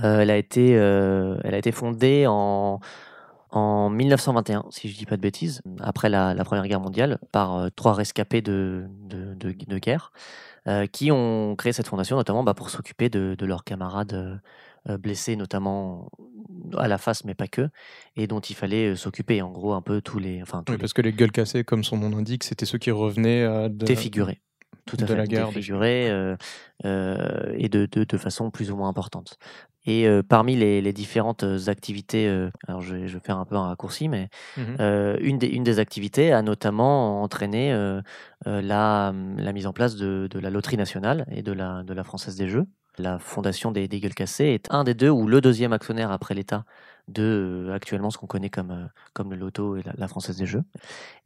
[0.05, 2.81] euh, elle, a été, euh, elle a été fondée en,
[3.51, 7.57] en 1921, si je dis pas de bêtises, après la, la Première Guerre mondiale, par
[7.57, 10.13] euh, trois rescapés de, de, de, de guerre,
[10.93, 14.39] qui ont créé cette fondation notamment bah, pour s'occuper de, de leurs camarades
[14.87, 16.11] blessés, notamment
[16.77, 17.71] à la face, mais pas que,
[18.17, 20.43] et dont il fallait s'occuper, en gros, un peu tous les...
[20.43, 22.77] Enfin, tous Oui, les parce que les gueules cassées, comme son nom l'indique, c'était ceux
[22.77, 23.87] qui revenaient de...
[23.87, 24.43] défigurés.
[24.89, 26.37] Tout à de fait, la guerre, défigurés euh,
[26.87, 29.39] euh, et de, de, de façon plus ou moins importante.
[29.91, 33.47] Et euh, parmi les, les différentes activités, euh, alors je vais, je vais faire un
[33.47, 34.29] peu un raccourci, mais
[34.81, 38.03] euh, une, des, une des activités a notamment entraîné euh,
[38.47, 41.95] euh, la, la mise en place de, de la loterie nationale et de la, de
[41.95, 42.67] la Française des Jeux.
[42.99, 46.35] La fondation des, des Gueules Cassées est un des deux ou le deuxième actionnaire après
[46.35, 46.65] l'État
[47.09, 50.47] de euh, actuellement ce qu'on connaît comme, euh, comme le loto et la, Française des
[50.47, 50.63] Jeux.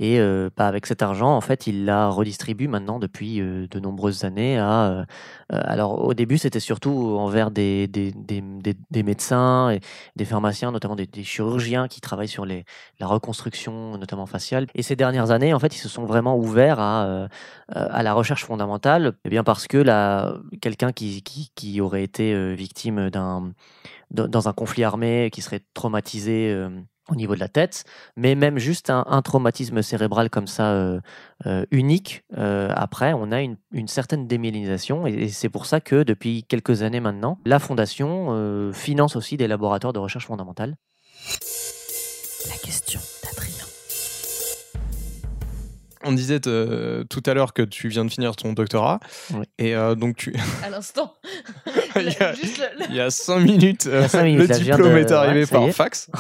[0.01, 0.19] Et
[0.57, 5.07] bah, avec cet argent, en fait, il la redistribue maintenant depuis de nombreuses années à.
[5.51, 8.43] alors, au début, c'était surtout envers des, des, des,
[8.91, 9.81] des- médecins et
[10.17, 12.65] des pharmaciens, notamment des, chirurgiens qui travaillent sur les,
[12.99, 14.67] la reconstruction, notamment faciale.
[14.75, 17.29] Et ces dernières années, en fait, ils se sont vraiment ouverts à,
[17.69, 19.85] à la recherche fondamentale, eh bien parce que
[20.61, 23.53] quelqu'un qui, qui, aurait été victime d'un
[24.13, 26.69] dans un conflit armé, qui serait traumatisé euh,
[27.09, 27.85] au niveau de la tête,
[28.17, 31.01] mais même juste un, traumatisme cérébral comme ça euh,
[31.47, 33.57] euh, unique, après, on a une,
[33.89, 39.17] certaine démyélinisation, et, et c'est pour ça que depuis quelques années maintenant, la Fondation finance
[39.17, 40.77] aussi des laboratoires de recherche fondamentale.
[42.49, 43.62] La question d'Adrien.
[46.05, 48.99] On disait tout à l'heure que tu viens de finir ton doctorat,
[49.35, 49.45] Oui.
[49.59, 50.35] et euh, donc tu...
[50.65, 51.15] À l'instant.
[51.97, 54.59] Il y a- le- il y a cinq minutes, euh, y a cinq minutes, le
[54.59, 55.73] diplôme de- est arrivé ouais, par est.
[55.73, 56.11] fax.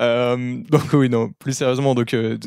[0.00, 2.38] Euh, donc oui, non, plus sérieusement, donc euh,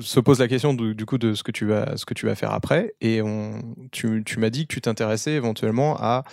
[0.00, 2.26] se pose la question du, du coup de ce que tu vas, ce que tu
[2.26, 3.60] vas faire après, et on,
[3.92, 6.24] tu, tu m'as dit que tu t'intéressais éventuellement à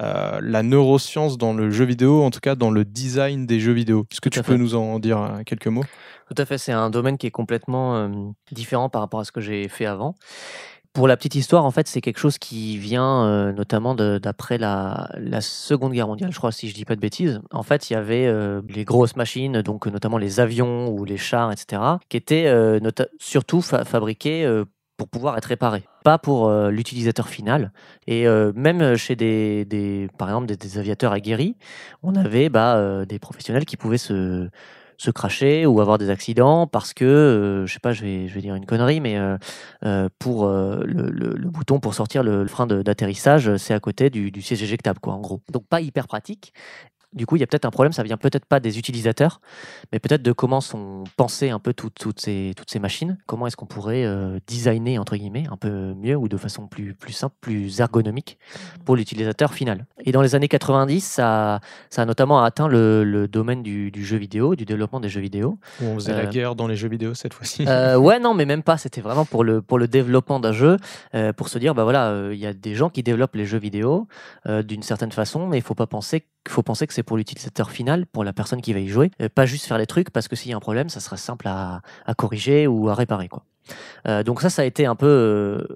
[0.00, 3.72] euh, la neuroscience dans le jeu vidéo, en tout cas dans le design des jeux
[3.72, 4.06] vidéo.
[4.10, 4.58] Est-ce que Tout tu peux fait.
[4.58, 5.84] nous en dire quelques mots?
[6.28, 8.08] Tout à fait, c'est un domaine qui est complètement
[8.50, 10.14] différent par rapport à ce que j'ai fait avant.
[10.94, 15.10] Pour la petite histoire, en fait, c'est quelque chose qui vient notamment d'après la,
[15.40, 17.42] Seconde Guerre mondiale, je crois, si je dis pas de bêtises.
[17.50, 18.32] En fait, il y avait
[18.68, 22.48] les grosses machines, donc notamment les avions ou les chars, etc., qui étaient
[23.18, 24.48] surtout fa- fabriqués
[24.96, 27.72] pour pouvoir être réparés, pas pour l'utilisateur final.
[28.06, 31.56] Et même chez des, par exemple, des, aviateurs aguerris,
[32.04, 34.48] on avait bah, des professionnels qui pouvaient se
[34.98, 38.34] se cracher ou avoir des accidents parce que, euh, je sais pas, je vais, je
[38.34, 39.36] vais dire une connerie, mais euh,
[39.84, 44.62] euh, pour le, bouton pour sortir le, frein d'atterrissage, c'est à côté du, du siège
[44.62, 45.40] éjectable, quoi, en gros.
[45.52, 46.52] Donc pas hyper pratique.
[47.14, 49.40] Du coup, il y a peut-être un problème, ça vient peut-être pas des utilisateurs,
[49.92, 53.18] mais peut-être de comment sont pensées un peu toutes, toutes, ces, toutes ces machines.
[53.26, 56.94] Comment est-ce qu'on pourrait euh, designer, entre guillemets, un peu mieux ou de façon plus,
[56.94, 58.38] plus simple, plus ergonomique
[58.84, 59.86] pour l'utilisateur final.
[60.04, 64.04] Et dans les années 90, ça, ça a notamment atteint le, le domaine du, du
[64.04, 65.58] jeu vidéo, du développement des jeux vidéo.
[65.80, 67.64] Où on faisait Euh, la guerre dans les jeux vidéo cette fois-ci.
[67.66, 68.76] Euh, ouais, non, mais même pas.
[68.76, 70.76] C'était vraiment pour le, pour le développement d'un jeu,
[71.14, 73.46] euh, pour se dire, bah voilà, euh, il y a des gens qui développent les
[73.46, 74.08] jeux vidéo
[74.46, 77.70] euh, d'une certaine façon, mais il faut pas penser, faut penser que c'est pour l'utilisateur
[77.70, 80.28] final, pour la personne qui va y jouer, euh, pas juste faire les trucs parce
[80.28, 83.28] que s'il y a un problème, ça sera simple à, à corriger ou à réparer,
[83.28, 83.44] quoi.
[84.06, 85.66] Euh, donc ça, ça a été un peu euh,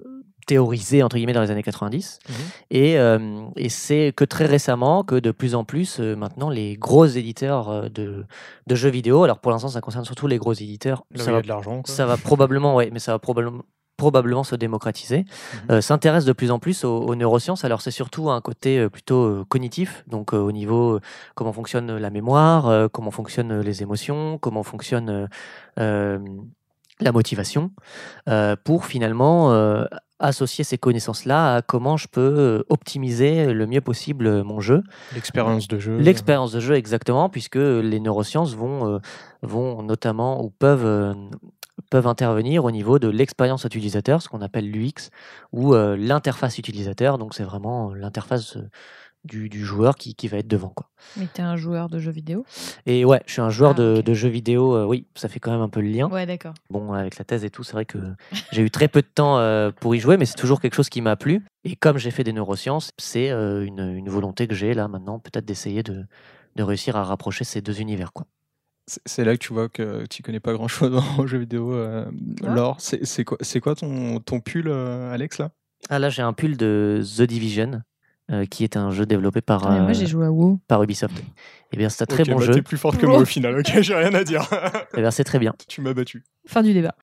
[0.45, 2.35] théorisé entre guillemets dans les années 90 Mhm.
[2.71, 7.05] et, euh, et c'est que très récemment que de plus en plus maintenant les gros
[7.05, 8.25] éditeurs de,
[8.65, 11.41] de jeux vidéo alors pour l'instant ça concerne surtout les gros éditeurs Là ça va
[11.43, 11.81] de l'argent.
[11.85, 13.63] ça va probablement, ouais, mais ça va probablement
[13.99, 15.71] probablement se démocratiser, Mhm.
[15.71, 17.63] euh, s'intéresse de plus en plus aux, aux neurosciences.
[17.65, 20.99] Alors c'est surtout un côté euh, plutôt euh, cognitif, donc au niveau
[21.35, 25.27] comment fonctionne la mémoire, comment fonctionnent les émotions, comment fonctionne
[25.77, 27.71] la motivation,
[28.63, 29.53] pour finalement
[30.19, 34.83] associer ces connaissances-là à comment je peux optimiser le mieux possible mon jeu.
[35.13, 35.97] L'expérience de jeu.
[35.97, 38.99] L'expérience de jeu, exactement, puisque les neurosciences vont,
[39.41, 41.15] vont notamment ou peuvent,
[41.89, 45.09] peuvent intervenir au niveau de l'expérience utilisateur, ce qu'on appelle l'UX,
[45.51, 47.17] ou euh, l'interface utilisateur.
[47.17, 48.69] Donc, c'est vraiment l'interface euh,
[49.25, 50.69] du, du joueur qui, qui va être devant.
[50.69, 50.87] Quoi.
[51.17, 52.45] Mais t'es un joueur de jeux vidéo?
[52.85, 54.75] Et ouais, je suis un joueur Ah, de, jeux vidéo.
[54.75, 56.07] euh, oui, ça fait quand même un peu le lien.
[56.09, 56.53] Ouais, d'accord.
[56.69, 57.97] Bon, avec la thèse et tout, c'est vrai que
[58.53, 60.87] j'ai eu très peu de temps euh, pour y jouer, mais c'est toujours quelque chose
[60.89, 61.43] qui m'a plu.
[61.65, 65.19] Et comme j'ai fait des neurosciences, c'est euh, une, une volonté que j'ai là maintenant,
[65.19, 66.05] peut-être d'essayer de,
[66.55, 68.13] de réussir à rapprocher ces deux univers.
[68.13, 68.25] Quoi.
[69.05, 71.73] C'est- là que tu vois que tu connais pas grand chose en jeux vidéo.
[71.73, 72.05] Euh,
[72.41, 72.55] Ouais.
[72.55, 75.51] Laure, c'est quoi, c'est quoi ton, ton pull, euh, Alex, là?
[75.89, 77.81] Ah là, j'ai un pull de The Division,
[78.31, 80.59] euh, qui est un jeu développé par, Ah, moi, euh, j'ai joué à WoW.
[80.67, 81.21] par Ubisoft.
[81.71, 82.53] Eh bien, c'est un très bon bah, jeu.
[82.53, 84.47] T'es plus forte que moi au final, ok, j'ai rien à dire.
[84.97, 85.53] Eh bien, c'est très bien.
[85.67, 86.23] tu m'as battu.
[86.47, 86.95] Fin du débat.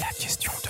[0.00, 0.67] La question de.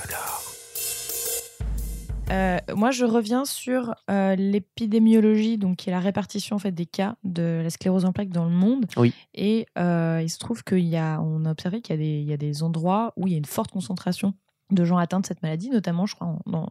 [2.31, 6.87] Euh, moi, je reviens sur euh, l'épidémiologie, donc qui est la répartition en fait des
[6.87, 8.87] cas de la sclérose en plaques dans le monde.
[8.97, 9.14] Oui.
[9.35, 12.21] Et euh, il se trouve qu'il y a, on a observé qu'il y a des,
[12.21, 14.35] il y a des endroits où il y a une forte concentration
[14.71, 16.67] de gens atteints de cette maladie, notamment, je crois, en,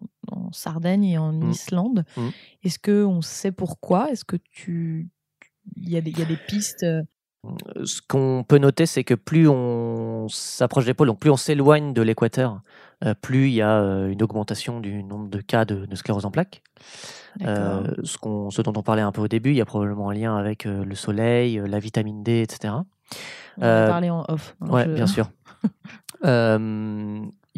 [0.52, 1.52] Sardaigne et en Mm.
[1.52, 2.06] Islande.
[2.15, 2.28] Mm.
[2.63, 4.12] Est-ce que on sait pourquoi?
[4.12, 5.10] Est-ce que tu,
[5.76, 6.86] il y a des, il y a des pistes
[7.84, 11.91] Ce qu'on peut noter, c'est que plus on s'approche des pôles, donc plus on s'éloigne
[11.93, 12.62] de l'équateur,
[13.22, 16.32] plus il y a euh, une augmentation du nombre de cas de, de sclérose en
[16.32, 16.62] plaques.
[17.48, 20.10] Euh, ce, qu'on- ce dont on parlait un peu au début, il y a probablement
[20.10, 22.74] un lien avec euh, le soleil, euh, la vitamine D, etc.
[23.58, 24.56] On va euh, parler en off.
[24.86, 25.30] je- bien sûr.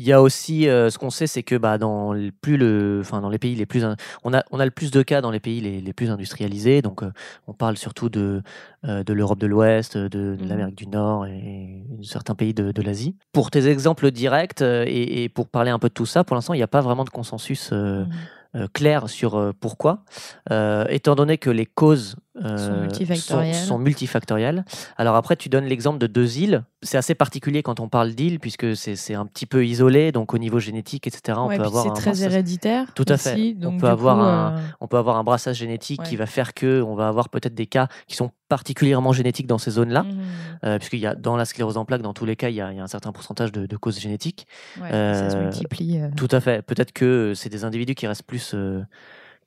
[0.02, 3.00] Il y a aussi, euh, ce qu'on sait, c'est que bah, dans, le- plus le,
[3.02, 3.84] enfin, dans les pays les plus.
[3.84, 6.10] in- On a, on a le plus de cas dans les pays les, les plus
[6.10, 6.82] industrialisés.
[6.82, 7.12] Donc, euh,
[7.48, 8.42] on parle surtout de,
[8.86, 10.48] euh, de l'Europe de l'Ouest, de, de Mhm.
[10.48, 13.18] l'Amérique du Nord et certains pays de, de l'Asie.
[13.34, 16.36] Pour tes exemples directs euh, et, et pour parler un peu de tout ça, pour
[16.36, 18.10] l'instant, il n'y a pas vraiment de consensus euh, Mhm.
[18.56, 20.06] euh, clair sur euh, pourquoi,
[20.50, 23.56] Euh, étant donné que les causes euh, Sont multifactorielles.
[23.56, 24.66] sont- sont multifactorielles.
[24.98, 26.64] Alors après, tu donnes l'exemple de deux îles.
[26.82, 30.38] C'est assez particulier quand on parle d'îles, puisque c'est un petit peu isolé, donc au
[30.38, 31.38] niveau génétique, etc.
[31.42, 32.94] On Ouais, peut avoir c'est un très brassage- héréditaire.
[32.96, 33.56] Tout à aussi, fait.
[33.58, 36.16] On donc peut du avoir coup, un- euh, on peut avoir un brassage génétique qui
[36.16, 39.72] va faire que on va avoir peut-être des cas qui sont particulièrement génétiques dans ces
[39.72, 40.18] zones-là, mhm.
[40.66, 42.62] euh, puisqu'il y a dans la sclérose en plaques, dans tous les cas, il y
[42.62, 44.48] a, il y a un certain pourcentage de, de causes génétiques.
[44.82, 46.00] Ouais, ça se Euh, multiplie.
[46.00, 46.08] euh.
[46.16, 46.62] Tout à fait.
[46.66, 48.82] Peut-être que c'est des individus qui restent plus, euh,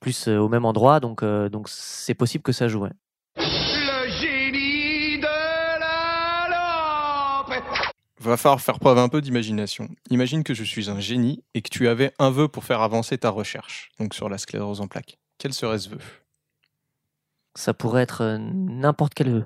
[0.03, 2.81] plus euh, au même endroit, donc euh, donc c'est possible que ça joue.
[2.81, 2.91] ouais.
[3.37, 5.23] Le génie de
[5.81, 7.65] la lampe
[8.21, 9.89] Va falloir faire preuve un peu d'imagination.
[10.11, 13.17] Imagine que je suis un génie et que tu avais un vœu pour faire avancer
[13.17, 15.19] ta recherche, donc sur la sclérose en plaques.
[15.39, 15.99] Quel serait ce vœu?
[17.55, 19.45] Ça pourrait être euh, n'importe quel vœu.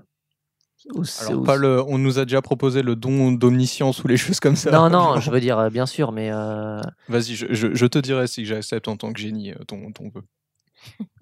[0.95, 4.17] Ou c'est- Alors, pas le, on nous a déjà proposé le don d'omniscience ou les
[4.17, 4.71] choses comme ça.
[4.71, 8.27] Non, non, je veux dire, bien sûr, mais euh, Vas-y, je, je- je te dirai
[8.29, 10.23] si j'accepte en tant que génie ton, ton vœu.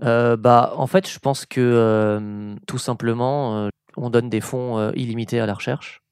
[0.02, 4.90] Euh, bah, en fait, je pense que euh, tout simplement, euh, on donne des fonds
[4.92, 6.02] illimités à la recherche.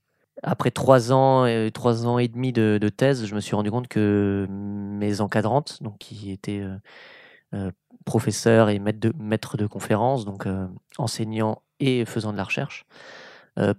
[0.42, 3.70] Après trois ans, et trois ans et demi de, de thèse, je me suis rendu
[3.70, 6.64] compte que mes encadrantes, donc qui étaient
[8.04, 10.46] professeurs et maîtres de, maîtres de conférences, donc
[10.96, 12.86] enseignants et faisant de la recherche,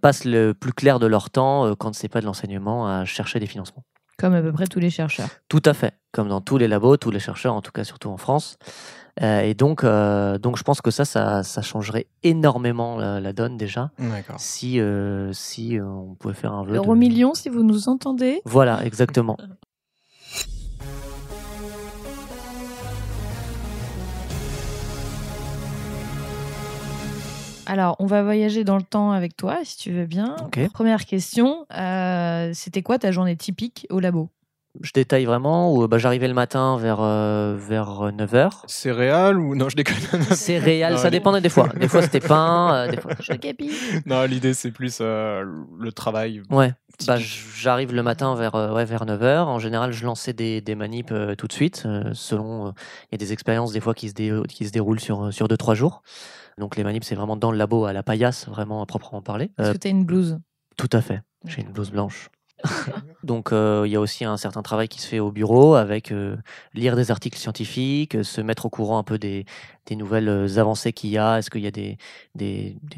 [0.02, 3.48] passent le plus clair de leur temps, quand c'est pas de l'enseignement, à chercher des
[3.48, 3.84] financements.
[4.18, 5.28] Comme à peu près tous les chercheurs.
[5.50, 8.10] Tout à fait, comme dans tous les labos, tous les chercheurs, en tout cas surtout
[8.10, 8.58] en France.
[9.22, 13.34] Euh, et donc, euh, donc je pense que ça, ça, ça changerait énormément la, la
[13.34, 14.40] donne déjà, D'accord.
[14.40, 16.74] si, euh, si on pouvait faire un vœu.
[16.74, 18.42] L'euro de- million, si vous nous entendez.
[18.46, 19.38] Voilà, exactement.
[27.66, 30.36] Alors, on va voyager dans le temps avec toi, si tu veux bien.
[30.74, 34.30] Première question, euh, c'était quoi ta journée typique au labo?
[34.82, 38.50] Je détaille vraiment, où bah, j'arrivais le matin vers, euh, vers 9h.
[38.68, 39.96] Céréales ou non je déconne.
[40.36, 41.70] Céréales, Non, ça dépendait des fois.
[41.80, 43.12] Des fois c'était pain, euh, des fois.
[44.06, 45.46] Non l'idée c'est plus euh,
[45.80, 46.42] le travail.
[46.50, 46.74] Ouais.
[47.08, 47.34] Bah, typique.
[47.56, 49.46] j'arrive le matin vers, euh, ouais, vers 9h.
[49.46, 51.84] En général, je lançais des, des manips euh, tout de suite.
[51.86, 52.72] euh, selon, euh,
[53.12, 55.32] il y a des expériences des fois qui se, dé- qui se déroulent sur, euh,
[55.32, 56.04] sur 2-3 jours.
[56.60, 59.52] Donc les manips, c'est vraiment dans le labo à la paillasse, vraiment à proprement parler.
[59.58, 60.40] Est-ce Euh, que tu as une blouse?
[60.78, 61.22] Tout à fait.
[61.46, 62.30] J'ai une blouse blanche.
[63.24, 66.12] Donc euh, il y a aussi un certain travail qui se fait au bureau avec
[66.12, 66.36] euh,
[66.74, 69.46] lire des articles scientifiques, se mettre au courant un peu des,
[69.92, 71.38] nouvelles euh, avancées qu'il y a.
[71.38, 71.98] Est-ce qu'il y a des,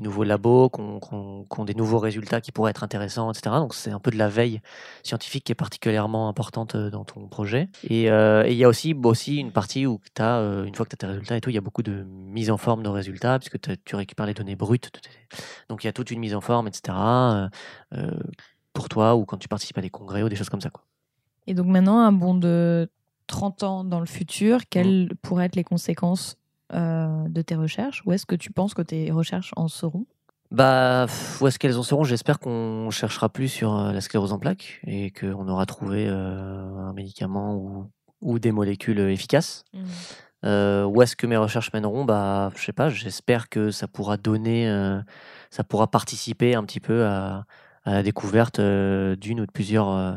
[0.01, 3.56] nouveaux labos qui ont, des nouveaux résultats qui pourraient être intéressants, etc.
[3.58, 4.62] Donc c'est un peu de la veille
[5.03, 7.70] scientifique qui est particulièrement importante dans ton projet.
[7.84, 10.89] Et il y a aussi, bah, aussi une partie où tu as, une fois que
[10.89, 12.89] tu as tes résultats et tout, il y a beaucoup de mise en forme de
[12.89, 14.91] résultats puisque tu récupères les données brutes.
[15.70, 16.93] Donc il y a toute une mise en forme, etc.
[18.76, 20.70] pour toi ou quand tu participes à des congrès ou des choses comme ça.
[20.70, 20.84] Quoi.
[21.48, 22.88] Et donc maintenant, un bond de
[23.26, 26.38] 30 ans dans le futur, quelles pourraient être les conséquences
[26.74, 28.04] euh, de tes recherches?
[28.06, 30.06] Où est-ce que tu penses que tes recherches en seront?
[30.52, 31.08] Bah,
[31.42, 32.04] où est-ce qu'elles en seront?
[32.04, 36.78] J'espère qu'on cherchera plus sur euh, la sclérose en plaques et qu'on aura trouvé euh,
[36.78, 37.90] un médicament ou,
[38.22, 39.64] ou des molécules efficaces.
[40.46, 42.06] Euh, où est-ce que mes recherches mèneront?
[42.06, 42.90] Bah, je sais pas.
[42.90, 45.00] J'espère que ça pourra donner, euh,
[45.50, 47.46] ça pourra participer un petit peu à,
[47.86, 50.14] à la découverte euh, d'une ou de plusieurs, euh,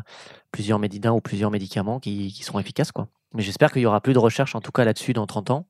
[0.50, 3.08] plusieurs médicaments ou plusieurs médicaments qui, qui seront efficaces, quoi.
[3.34, 5.66] Mais j'espère qu'il y aura plus de recherches, en tout cas là-dessus, dans 30 ans,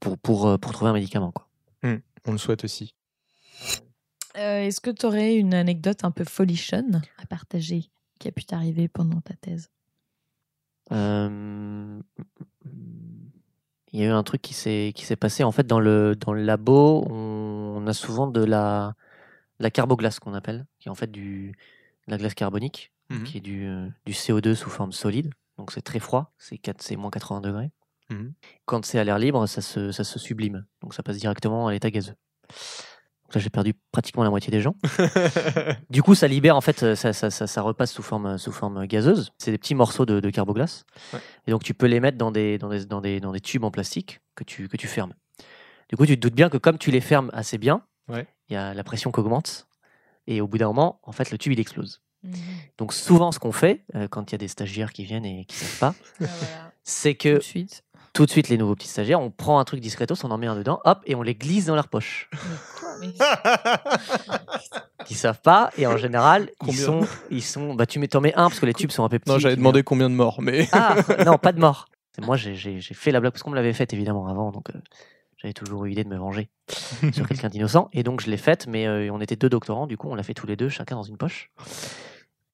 [0.00, 1.48] pour, pour, euh, pour trouver un médicament, quoi.
[2.26, 2.94] On le souhaite aussi.
[4.36, 8.44] Euh, Est-ce que tu aurais une anecdote un peu folichonne à partager qui a pu
[8.44, 9.70] t'arriver pendant ta thèse?
[10.92, 12.00] Euh,
[13.92, 16.14] Il y a eu un truc qui s'est qui s'est passé en fait dans le
[16.16, 17.06] dans le labo.
[17.10, 18.94] On, a souvent de la
[19.58, 21.52] la carboglace qu'on appelle, qui est en fait du
[22.06, 23.24] de la glace carbonique, Mhm.
[23.24, 25.30] qui est du, euh, du CO2 sous forme solide.
[25.56, 27.70] Donc c'est très froid, c'est 4 c'est moins 80 degrés.
[28.10, 28.32] Mhm.
[28.66, 31.72] Quand c'est à l'air libre, ça se ça se sublime, donc ça passe directement à
[31.72, 32.14] l'état gazeux.
[33.24, 34.74] Donc là j'ai perdu pratiquement la moitié des gens.
[35.90, 38.86] Du coup, ça libère en fait, ça, ça, ça, ça repasse sous forme, sous forme
[38.86, 39.32] gazeuse.
[39.38, 40.84] C'est des petits morceaux de, de carboglace.
[41.12, 41.20] Ouais.
[41.46, 43.64] Et donc, tu peux les mettre dans des, dans des, dans des, dans des tubes
[43.64, 45.12] en plastique que tu, que tu fermes.
[45.90, 47.82] Du coup, tu te doutes bien que comme tu les fermes assez bien,
[48.48, 49.66] il y a la pression qui augmente.
[50.26, 52.02] Et au bout d'un moment, en fait, le tube, il explose.
[52.78, 55.44] Donc, souvent, ce qu'on fait, euh, quand il y a des stagiaires qui viennent et
[55.46, 55.94] qui ne savent pas,
[56.84, 57.84] c'est Tout que de suite.
[58.12, 60.48] tout de suite, les nouveaux petits stagiaires, on prend un truc discretos, on en met
[60.48, 62.28] un dedans, hop, et on les glisse dans leur poche.
[65.08, 67.74] Ils savent pas, et en général, ils sont, ils sont.
[67.74, 69.30] Bah, tu mets, t'en mets un parce que les tubes sont un peu petits.
[69.30, 70.68] non j'avais demandé combien de morts mais.
[70.72, 71.86] Ah non, pas de mort.
[72.20, 74.70] Moi, j'ai j'ai- j'ai fait la blague parce qu'on me l'avait faite évidemment avant, donc
[74.70, 74.78] euh,
[75.38, 76.48] j'avais toujours eu l'idée de me venger
[77.12, 79.96] sur quelqu'un d'innocent, et donc je l'ai faite, mais euh, on était deux doctorants, du
[79.96, 81.50] coup, on l'a fait tous les deux, chacun dans une poche.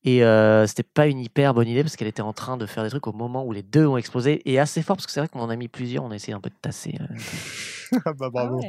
[0.06, 2.84] Et euh, c'était pas une hyper bonne idée parce qu'elle était en train de faire
[2.84, 5.20] des trucs au moment où les deux ont explosé et assez fort parce que c'est
[5.20, 6.94] vrai qu'on en a mis plusieurs, on a essayé un peu de tasser.
[7.00, 7.98] euh.
[8.04, 8.60] Ah bah bravo.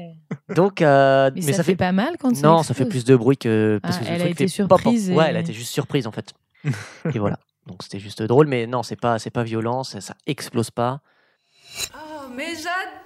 [0.55, 3.79] Donc, euh, Mais, ça, fait pas mal quand non, ça fait plus de bruit que
[3.83, 6.07] parce Ah, que elle a truc été surprise Ouais, et- elle a été juste surprise
[6.07, 6.33] en fait.
[7.13, 7.37] et voilà.
[7.67, 11.01] Donc c'était juste drôle, mais non, c'est pas, c'est pas violent, ça, ça explose pas.
[11.93, 13.04] Oh, mais j'adore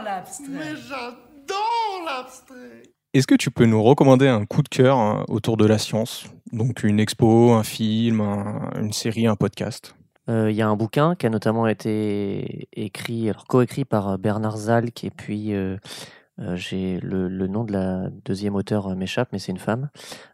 [0.00, 0.46] l'abstrait.
[0.48, 2.82] Mais j'adore l'abstrait.
[3.14, 6.24] Est-ce que tu peux nous recommander un coup de cœur hein, autour de la science?
[6.52, 9.94] Donc une expo, un film, un- une série, un podcast?
[10.28, 14.16] Euh, Il y a un bouquin qui a notamment été écrit, alors coécrit par euh,
[14.16, 15.76] Bernard Zalk, et puis euh,
[16.38, 19.90] euh, j'ai le, le nom de la deuxième auteure m'échappe, mais c'est une femme,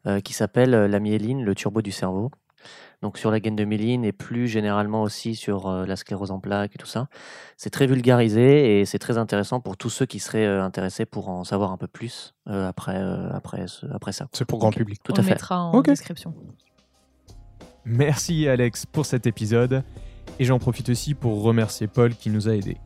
[0.06, 2.30] euh, qui s'appelle La myéline, le turbo du cerveau.
[3.00, 6.40] Donc sur la gaine de myéline et plus généralement aussi sur euh, la sclérose en
[6.40, 7.06] plaques et tout ça.
[7.56, 11.28] C'est très vulgarisé et c'est très intéressant pour tous ceux qui seraient euh, intéressés pour
[11.28, 14.26] en savoir un peu plus euh, après, euh, après, ce- après ça.
[14.32, 15.00] C'est pour grand public.
[15.04, 15.30] Tout On à le fait.
[15.34, 16.34] mettra en description.
[17.84, 19.82] Merci Alex pour cet épisode
[20.40, 22.78] et j'en profite aussi pour remercier Paul qui nous a aidés.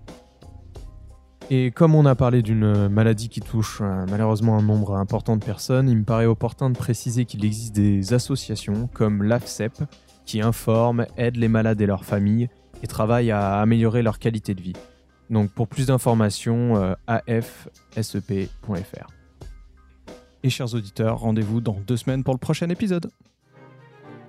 [1.50, 5.44] Et comme on a parlé d'une maladie qui touche euh, malheureusement un nombre important de
[5.44, 9.72] personnes, il me paraît opportun de préciser qu'il existe des associations comme l'AFCEP
[10.24, 12.48] qui informent, aident les malades et leurs familles
[12.82, 14.76] et travaillent à améliorer leur qualité de vie.
[15.30, 19.06] Donc pour plus d'informations, euh, afsep.fr.
[20.44, 23.10] Et chers auditeurs, rendez-vous dans deux semaines pour le prochain épisode.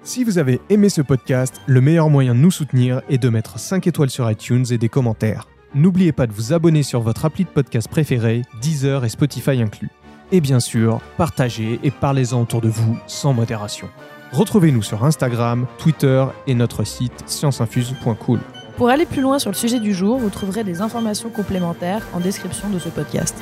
[0.03, 3.57] Si vous avez aimé ce podcast, le meilleur moyen de nous soutenir est de mettre
[3.57, 5.47] 5 étoiles sur iTunes et des commentaires.
[5.75, 9.89] N'oubliez pas de vous abonner sur votre appli de podcast préféré, Deezer et Spotify inclus.
[10.31, 13.89] Et bien sûr, partagez et parlez-en autour de vous sans modération.
[14.33, 18.39] Retrouvez-nous sur Instagram, Twitter et notre site scienceinfuse.cool.
[18.77, 22.19] Pour aller plus loin sur le sujet du jour, vous trouverez des informations complémentaires en
[22.19, 23.35] description de ce podcast.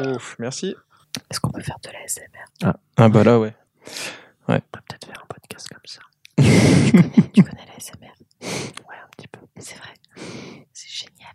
[0.00, 0.74] Ouf, merci.
[1.30, 3.54] Est-ce qu'on peut faire de la SMR Ah bah là, ouais.
[4.48, 6.00] On peut peut-être faire un podcast comme ça.
[7.32, 9.40] tu, connais, la SMR Ouais, un petit peu.
[9.58, 9.94] C'est vrai.
[10.72, 11.34] C'est génial.